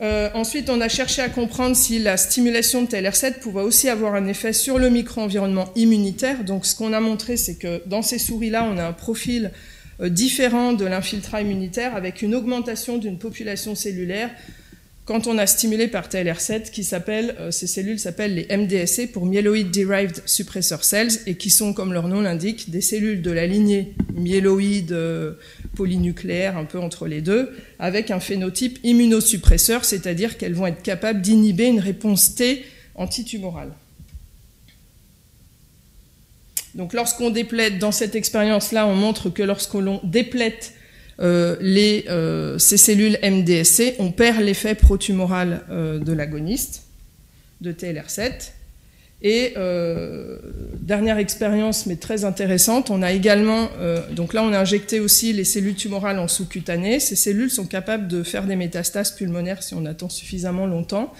Euh, 0.00 0.30
ensuite, 0.34 0.68
on 0.68 0.80
a 0.80 0.88
cherché 0.88 1.22
à 1.22 1.28
comprendre 1.28 1.76
si 1.76 2.00
la 2.00 2.16
stimulation 2.16 2.82
de 2.82 2.88
TLR7 2.88 3.38
pouvait 3.38 3.60
aussi 3.60 3.88
avoir 3.88 4.16
un 4.16 4.26
effet 4.26 4.52
sur 4.52 4.78
le 4.80 4.90
micro-environnement 4.90 5.70
immunitaire. 5.76 6.42
Donc, 6.42 6.66
ce 6.66 6.74
qu'on 6.74 6.92
a 6.92 6.98
montré, 6.98 7.36
c'est 7.36 7.54
que 7.54 7.82
dans 7.86 8.02
ces 8.02 8.18
souris-là, 8.18 8.64
on 8.64 8.78
a 8.78 8.84
un 8.84 8.92
profil 8.92 9.52
différent 10.00 10.72
de 10.72 10.84
l'infiltrat 10.84 11.42
immunitaire 11.42 11.94
avec 11.94 12.22
une 12.22 12.34
augmentation 12.34 12.98
d'une 12.98 13.18
population 13.18 13.74
cellulaire 13.74 14.30
quand 15.04 15.26
on 15.26 15.36
a 15.36 15.48
stimulé 15.48 15.88
par 15.88 16.08
TLR7, 16.08 16.70
qui 16.70 16.84
s'appelle, 16.84 17.34
euh, 17.40 17.50
ces 17.50 17.66
cellules 17.66 17.98
s'appellent 17.98 18.34
les 18.36 18.56
MDSC 18.56 19.10
pour 19.10 19.26
Myeloid 19.26 19.68
Derived 19.70 20.22
Suppressor 20.26 20.84
Cells, 20.84 21.18
et 21.26 21.34
qui 21.34 21.50
sont, 21.50 21.72
comme 21.72 21.92
leur 21.92 22.06
nom 22.06 22.20
l'indique, 22.20 22.70
des 22.70 22.80
cellules 22.80 23.20
de 23.20 23.32
la 23.32 23.46
lignée 23.46 23.94
myéloïde 24.14 24.92
euh, 24.92 25.32
polynucléaire, 25.74 26.56
un 26.56 26.64
peu 26.64 26.78
entre 26.78 27.08
les 27.08 27.20
deux, 27.20 27.50
avec 27.80 28.12
un 28.12 28.20
phénotype 28.20 28.78
immunosuppresseur, 28.84 29.84
c'est-à-dire 29.84 30.38
qu'elles 30.38 30.54
vont 30.54 30.68
être 30.68 30.82
capables 30.82 31.20
d'inhiber 31.20 31.66
une 31.66 31.80
réponse 31.80 32.36
T 32.36 32.64
antitumorale. 32.94 33.72
Donc 36.74 36.92
lorsqu'on 36.94 37.30
déplète, 37.30 37.78
dans 37.78 37.92
cette 37.92 38.14
expérience-là, 38.14 38.86
on 38.86 38.94
montre 38.94 39.30
que 39.30 39.42
lorsqu'on 39.42 40.00
déplète 40.04 40.74
euh, 41.20 41.56
les, 41.60 42.06
euh, 42.08 42.58
ces 42.58 42.76
cellules 42.76 43.18
MDSC, 43.22 43.96
on 43.98 44.10
perd 44.10 44.40
l'effet 44.40 44.74
protumoral 44.74 45.62
euh, 45.70 45.98
de 45.98 46.12
l'agoniste, 46.12 46.84
de 47.60 47.72
TLR7. 47.72 48.52
Et 49.24 49.54
dernière 50.80 51.18
expérience, 51.18 51.86
mais 51.86 51.94
très 51.94 52.24
intéressante, 52.24 52.90
on 52.90 53.02
a 53.02 53.12
également, 53.12 53.68
donc 54.10 54.34
là 54.34 54.42
on 54.42 54.52
a 54.52 54.58
injecté 54.58 54.98
aussi 54.98 55.32
les 55.32 55.44
cellules 55.44 55.76
tumorales 55.76 56.18
en 56.18 56.26
sous-cutané. 56.26 56.98
Ces 56.98 57.14
cellules 57.14 57.48
sont 57.48 57.66
capables 57.66 58.08
de 58.08 58.24
faire 58.24 58.46
des 58.46 58.56
métastases 58.56 59.12
pulmonaires 59.12 59.62
si 59.62 59.74
on 59.74 59.86
attend 59.86 60.08
suffisamment 60.08 60.66
longtemps. 60.66 61.14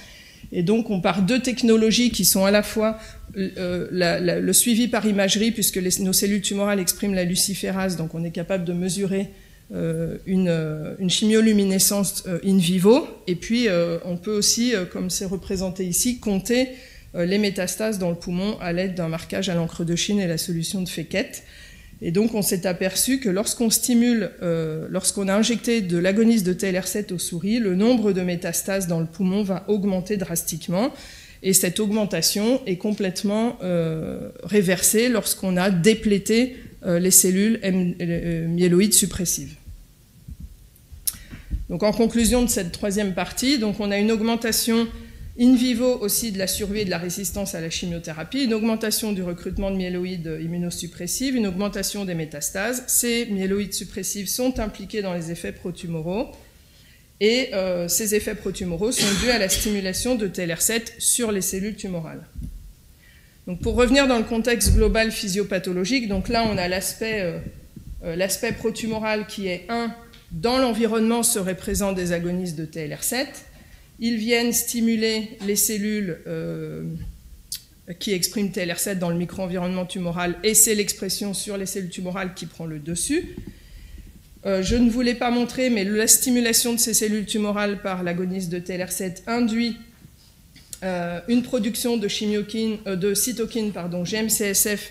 Et 0.50 0.62
donc 0.62 0.90
on 0.90 1.00
part 1.00 1.22
deux 1.22 1.40
technologies 1.40 2.10
qui 2.10 2.24
sont 2.24 2.44
à 2.44 2.50
la 2.50 2.62
fois 2.62 2.98
le 3.34 4.52
suivi 4.52 4.88
par 4.88 5.06
imagerie, 5.06 5.52
puisque 5.52 5.78
nos 6.00 6.12
cellules 6.12 6.42
tumorales 6.42 6.80
expriment 6.80 7.14
la 7.14 7.24
luciférase, 7.24 7.96
donc 7.96 8.14
on 8.14 8.24
est 8.24 8.30
capable 8.30 8.64
de 8.64 8.72
mesurer 8.72 9.30
euh, 9.74 10.18
euh, 10.28 10.94
une, 10.98 11.08
chimioluminescence 11.08 12.24
euh, 12.26 12.38
in 12.44 12.58
vivo. 12.58 13.08
Et 13.26 13.36
puis, 13.36 13.68
on 14.04 14.16
peut 14.16 14.36
aussi, 14.36 14.74
comme 14.92 15.10
c'est 15.10 15.24
représenté 15.24 15.84
ici, 15.84 16.18
compter 16.18 16.68
les 17.14 17.38
métastases 17.38 17.98
dans 17.98 18.10
le 18.10 18.16
poumon 18.16 18.56
à 18.60 18.72
l'aide 18.72 18.94
d'un 18.94 19.08
marquage 19.08 19.48
à 19.48 19.54
l'encre 19.54 19.84
de 19.84 19.94
Chine 19.96 20.18
et 20.18 20.26
la 20.26 20.38
solution 20.38 20.82
de 20.82 20.88
Fekete. 20.88 21.42
Et 22.04 22.10
donc, 22.10 22.34
on 22.34 22.42
s'est 22.42 22.66
aperçu 22.66 23.20
que 23.20 23.28
lorsqu'on 23.28 23.70
stimule, 23.70 24.32
lorsqu'on 24.90 25.28
a 25.28 25.34
injecté 25.34 25.80
de 25.80 25.96
l'agoniste 25.98 26.44
de 26.44 26.52
TLR7 26.52 27.14
aux 27.14 27.18
souris, 27.18 27.60
le 27.60 27.76
nombre 27.76 28.12
de 28.12 28.20
métastases 28.22 28.88
dans 28.88 28.98
le 28.98 29.06
poumon 29.06 29.44
va 29.44 29.64
augmenter 29.68 30.16
drastiquement. 30.16 30.92
Et 31.44 31.52
cette 31.52 31.78
augmentation 31.78 32.60
est 32.66 32.76
complètement 32.76 33.56
réversée 34.42 35.08
lorsqu'on 35.08 35.56
a 35.56 35.70
déplété 35.70 36.56
les 36.84 37.12
cellules 37.12 37.60
myéloïdes 38.48 38.94
suppressives. 38.94 39.54
Donc 41.70 41.84
en 41.84 41.92
conclusion 41.92 42.42
de 42.42 42.48
cette 42.48 42.72
troisième 42.72 43.14
partie, 43.14 43.58
donc 43.58 43.78
on 43.78 43.92
a 43.92 43.96
une 43.96 44.10
augmentation 44.10 44.88
in 45.42 45.56
vivo 45.56 45.98
aussi 46.00 46.30
de 46.30 46.38
la 46.38 46.46
survie 46.46 46.80
et 46.80 46.84
de 46.84 46.90
la 46.90 46.98
résistance 46.98 47.56
à 47.56 47.60
la 47.60 47.68
chimiothérapie, 47.68 48.44
une 48.44 48.54
augmentation 48.54 49.12
du 49.12 49.24
recrutement 49.24 49.72
de 49.72 49.76
myéloïdes 49.76 50.38
immunosuppressifs, 50.40 51.34
une 51.34 51.48
augmentation 51.48 52.04
des 52.04 52.14
métastases. 52.14 52.84
Ces 52.86 53.26
myéloïdes 53.26 53.74
suppressifs 53.74 54.28
sont 54.28 54.60
impliqués 54.60 55.02
dans 55.02 55.14
les 55.14 55.32
effets 55.32 55.50
protumoraux 55.50 56.30
et 57.20 57.50
euh, 57.54 57.88
ces 57.88 58.14
effets 58.14 58.36
protumoraux 58.36 58.92
sont 58.92 59.20
dus 59.20 59.30
à 59.30 59.38
la 59.38 59.48
stimulation 59.48 60.14
de 60.14 60.28
TLR7 60.28 60.92
sur 60.98 61.32
les 61.32 61.40
cellules 61.40 61.76
tumorales. 61.76 62.24
Donc 63.48 63.60
pour 63.60 63.74
revenir 63.74 64.06
dans 64.06 64.18
le 64.18 64.24
contexte 64.24 64.74
global 64.74 65.10
physiopathologique, 65.10 66.08
donc 66.08 66.28
là 66.28 66.46
on 66.48 66.56
a 66.56 66.68
l'aspect 66.68 67.20
euh, 67.20 67.38
euh, 68.04 68.52
protumoral 68.58 69.26
qui 69.26 69.48
est 69.48 69.66
1 69.68 69.92
dans 70.30 70.58
l'environnement 70.58 71.24
seraient 71.24 71.56
présents 71.56 71.92
des 71.92 72.12
agonistes 72.12 72.56
de 72.56 72.64
TLR7. 72.64 73.26
Ils 74.04 74.16
viennent 74.16 74.52
stimuler 74.52 75.38
les 75.46 75.54
cellules 75.54 76.18
euh, 76.26 76.82
qui 78.00 78.12
expriment 78.12 78.48
TLR7 78.48 78.98
dans 78.98 79.10
le 79.10 79.16
micro-environnement 79.16 79.86
tumoral 79.86 80.34
et 80.42 80.54
c'est 80.54 80.74
l'expression 80.74 81.34
sur 81.34 81.56
les 81.56 81.66
cellules 81.66 81.88
tumorales 81.88 82.34
qui 82.34 82.46
prend 82.46 82.66
le 82.66 82.80
dessus. 82.80 83.36
Euh, 84.44 84.60
je 84.60 84.74
ne 84.74 84.90
voulais 84.90 85.14
pas 85.14 85.30
montrer, 85.30 85.70
mais 85.70 85.84
la 85.84 86.08
stimulation 86.08 86.72
de 86.72 86.80
ces 86.80 86.94
cellules 86.94 87.26
tumorales 87.26 87.80
par 87.80 88.02
l'agoniste 88.02 88.50
de 88.50 88.58
TLR7 88.58 89.22
induit 89.28 89.76
euh, 90.82 91.20
une 91.28 91.44
production 91.44 91.96
de, 91.96 92.08
de 92.96 93.14
cytokines, 93.14 93.70
pardon, 93.70 94.02
GM-CSF 94.02 94.90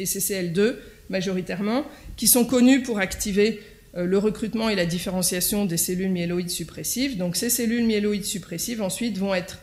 et 0.00 0.04
CCL2 0.04 0.74
majoritairement, 1.10 1.86
qui 2.16 2.26
sont 2.26 2.44
connues 2.44 2.82
pour 2.82 2.98
activer 2.98 3.60
le 4.06 4.18
recrutement 4.18 4.68
et 4.68 4.74
la 4.74 4.86
différenciation 4.86 5.64
des 5.64 5.76
cellules 5.76 6.10
myéloïdes 6.10 6.50
suppressives. 6.50 7.16
Donc 7.16 7.36
ces 7.36 7.50
cellules 7.50 7.84
myéloïdes 7.84 8.24
suppressives 8.24 8.82
ensuite 8.82 9.18
vont 9.18 9.34
être 9.34 9.58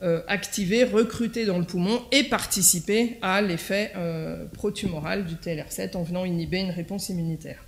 euh, 0.00 0.20
activées, 0.28 0.84
recrutées 0.84 1.44
dans 1.44 1.58
le 1.58 1.64
poumon 1.64 2.00
et 2.12 2.22
participer 2.22 3.18
à 3.20 3.42
l'effet 3.42 3.90
euh, 3.96 4.44
protumoral 4.46 5.26
du 5.26 5.34
TLR7 5.34 5.96
en 5.96 6.04
venant 6.04 6.24
inhiber 6.24 6.58
une 6.58 6.70
réponse 6.70 7.08
immunitaire. 7.08 7.64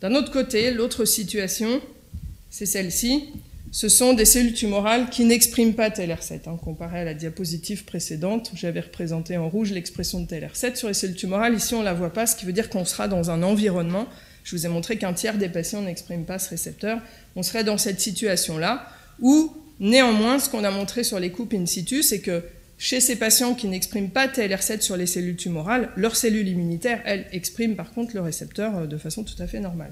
D'un 0.00 0.14
autre 0.14 0.32
côté, 0.32 0.70
l'autre 0.70 1.04
situation, 1.04 1.82
c'est 2.48 2.64
celle-ci. 2.64 3.28
Ce 3.72 3.88
sont 3.88 4.14
des 4.14 4.24
cellules 4.24 4.54
tumorales 4.54 5.10
qui 5.10 5.24
n'expriment 5.24 5.74
pas 5.74 5.90
TLR7. 5.90 6.48
Hein, 6.48 6.58
comparé 6.62 7.00
à 7.00 7.04
la 7.04 7.14
diapositive 7.14 7.84
précédente, 7.84 8.50
j'avais 8.54 8.80
représenté 8.80 9.36
en 9.36 9.48
rouge 9.48 9.72
l'expression 9.72 10.20
de 10.20 10.26
TLR7 10.26 10.76
sur 10.76 10.88
les 10.88 10.94
cellules 10.94 11.16
tumorales. 11.16 11.54
Ici, 11.54 11.74
on 11.74 11.80
ne 11.80 11.84
la 11.84 11.94
voit 11.94 12.12
pas, 12.12 12.26
ce 12.26 12.36
qui 12.36 12.46
veut 12.46 12.52
dire 12.52 12.70
qu'on 12.70 12.84
sera 12.84 13.08
dans 13.08 13.30
un 13.30 13.42
environnement 13.42 14.06
je 14.46 14.54
vous 14.54 14.64
ai 14.64 14.68
montré 14.68 14.96
qu'un 14.96 15.12
tiers 15.12 15.38
des 15.38 15.48
patients 15.48 15.82
n'expriment 15.82 16.24
pas 16.24 16.38
ce 16.38 16.50
récepteur. 16.50 17.00
On 17.34 17.42
serait 17.42 17.64
dans 17.64 17.78
cette 17.78 18.00
situation-là 18.00 18.88
où, 19.20 19.52
néanmoins, 19.80 20.38
ce 20.38 20.48
qu'on 20.48 20.62
a 20.62 20.70
montré 20.70 21.02
sur 21.02 21.18
les 21.18 21.32
coupes 21.32 21.52
in 21.52 21.66
situ, 21.66 22.04
c'est 22.04 22.20
que 22.20 22.44
chez 22.78 23.00
ces 23.00 23.16
patients 23.16 23.54
qui 23.54 23.66
n'expriment 23.66 24.10
pas 24.10 24.28
TLR7 24.28 24.82
sur 24.82 24.96
les 24.96 25.06
cellules 25.06 25.34
tumorales, 25.34 25.90
leurs 25.96 26.14
cellules 26.14 26.46
immunitaires, 26.46 27.02
elles, 27.04 27.26
expriment 27.32 27.74
par 27.74 27.92
contre 27.92 28.14
le 28.14 28.20
récepteur 28.20 28.76
euh, 28.76 28.86
de 28.86 28.96
façon 28.96 29.24
tout 29.24 29.34
à 29.42 29.48
fait 29.48 29.58
normale. 29.58 29.90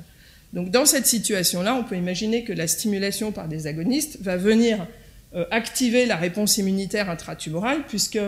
Donc 0.54 0.70
dans 0.70 0.86
cette 0.86 1.06
situation-là, 1.06 1.74
on 1.74 1.82
peut 1.82 1.96
imaginer 1.96 2.44
que 2.44 2.52
la 2.52 2.68
stimulation 2.68 3.32
par 3.32 3.48
des 3.48 3.66
agonistes 3.66 4.18
va 4.20 4.36
venir 4.36 4.86
euh, 5.34 5.44
activer 5.50 6.06
la 6.06 6.16
réponse 6.16 6.58
immunitaire 6.58 7.10
intratumorale, 7.10 7.82
puisque 7.88 8.20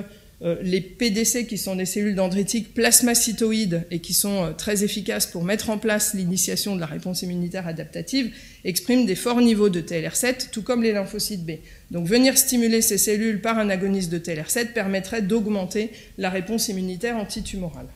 euh, 0.43 0.57
les 0.61 0.81
PDC, 0.81 1.47
qui 1.47 1.57
sont 1.57 1.77
des 1.77 1.87
cellules 1.87 2.17
dendritiques 2.17 2.75
plasmacytoïdes 2.75 3.85
et 3.93 4.01
qui 4.01 4.13
sont 4.13 4.45
euh, 4.45 4.51
très 4.51 4.83
efficaces 4.83 5.27
pour 5.27 5.45
mettre 5.45 5.71
en 5.71 5.79
place 5.79 6.15
l'initiation 6.15 6.75
de 6.75 6.81
la 6.81 6.87
réponse 6.87 7.23
immunitaire 7.23 7.69
adaptative, 7.69 8.35
expriment 8.65 9.07
des 9.07 9.15
forts 9.15 9.41
niveaux 9.41 9.69
de 9.69 9.81
TLR7, 9.81 10.51
tout 10.51 10.63
comme 10.63 10.83
les 10.83 10.93
lymphocytes 10.93 11.47
B. 11.47 11.53
Donc 11.93 12.09
venir 12.09 12.37
stimuler 12.37 12.83
ces 12.83 12.99
cellules 12.99 13.41
par 13.41 13.57
un 13.57 13.71
agoniste 13.71 14.11
de 14.11 14.19
TLR7 14.19 14.73
permettrait 14.73 15.23
d'augmenter 15.23 15.93
la 16.19 16.29
réponse 16.29 16.69
immunitaire 16.69 17.17
antitumorale. 17.17 17.87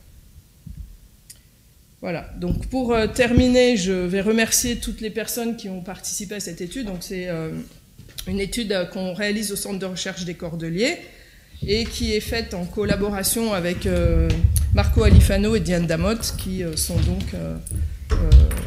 Voilà, 2.01 2.29
donc 2.37 2.67
pour 2.67 2.93
euh, 2.93 3.07
terminer, 3.07 3.77
je 3.77 3.91
vais 3.91 4.21
remercier 4.21 4.77
toutes 4.77 5.01
les 5.01 5.11
personnes 5.11 5.55
qui 5.55 5.69
ont 5.69 5.81
participé 5.81 6.35
à 6.35 6.39
cette 6.39 6.61
étude. 6.61 6.87
Donc 6.87 6.97
c'est 7.01 7.29
une 8.27 8.39
étude 8.39 8.89
qu'on 8.91 9.13
réalise 9.13 9.51
au 9.51 9.55
Centre 9.55 9.79
de 9.79 9.85
recherche 9.85 10.25
des 10.25 10.33
Cordeliers 10.33 10.97
et 11.67 11.85
qui 11.85 12.13
est 12.13 12.21
faite 12.21 12.53
en 12.53 12.65
collaboration 12.65 13.53
avec 13.53 13.85
euh, 13.85 14.29
Marco 14.73 15.03
Alifano 15.03 15.55
et 15.55 15.59
Diane 15.59 15.85
Damotte, 15.85 16.35
qui 16.37 16.63
euh, 16.63 16.75
sont 16.75 16.99
donc 17.01 17.33
euh, 17.33 17.57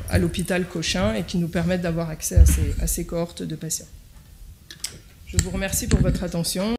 à 0.09 0.19
l'hôpital 0.19 0.65
Cochin 0.67 1.15
et 1.15 1.23
qui 1.25 1.39
nous 1.39 1.49
permettent 1.49 1.83
d'avoir 1.83 2.11
accès 2.11 2.45
à 2.81 2.87
ces 2.87 3.05
cohortes 3.05 3.43
de 3.43 3.57
patients. 3.57 3.87
Je 5.27 5.37
vous 5.43 5.51
remercie 5.51 5.89
pour 5.89 6.01
votre 6.01 6.23
attention. 6.23 6.77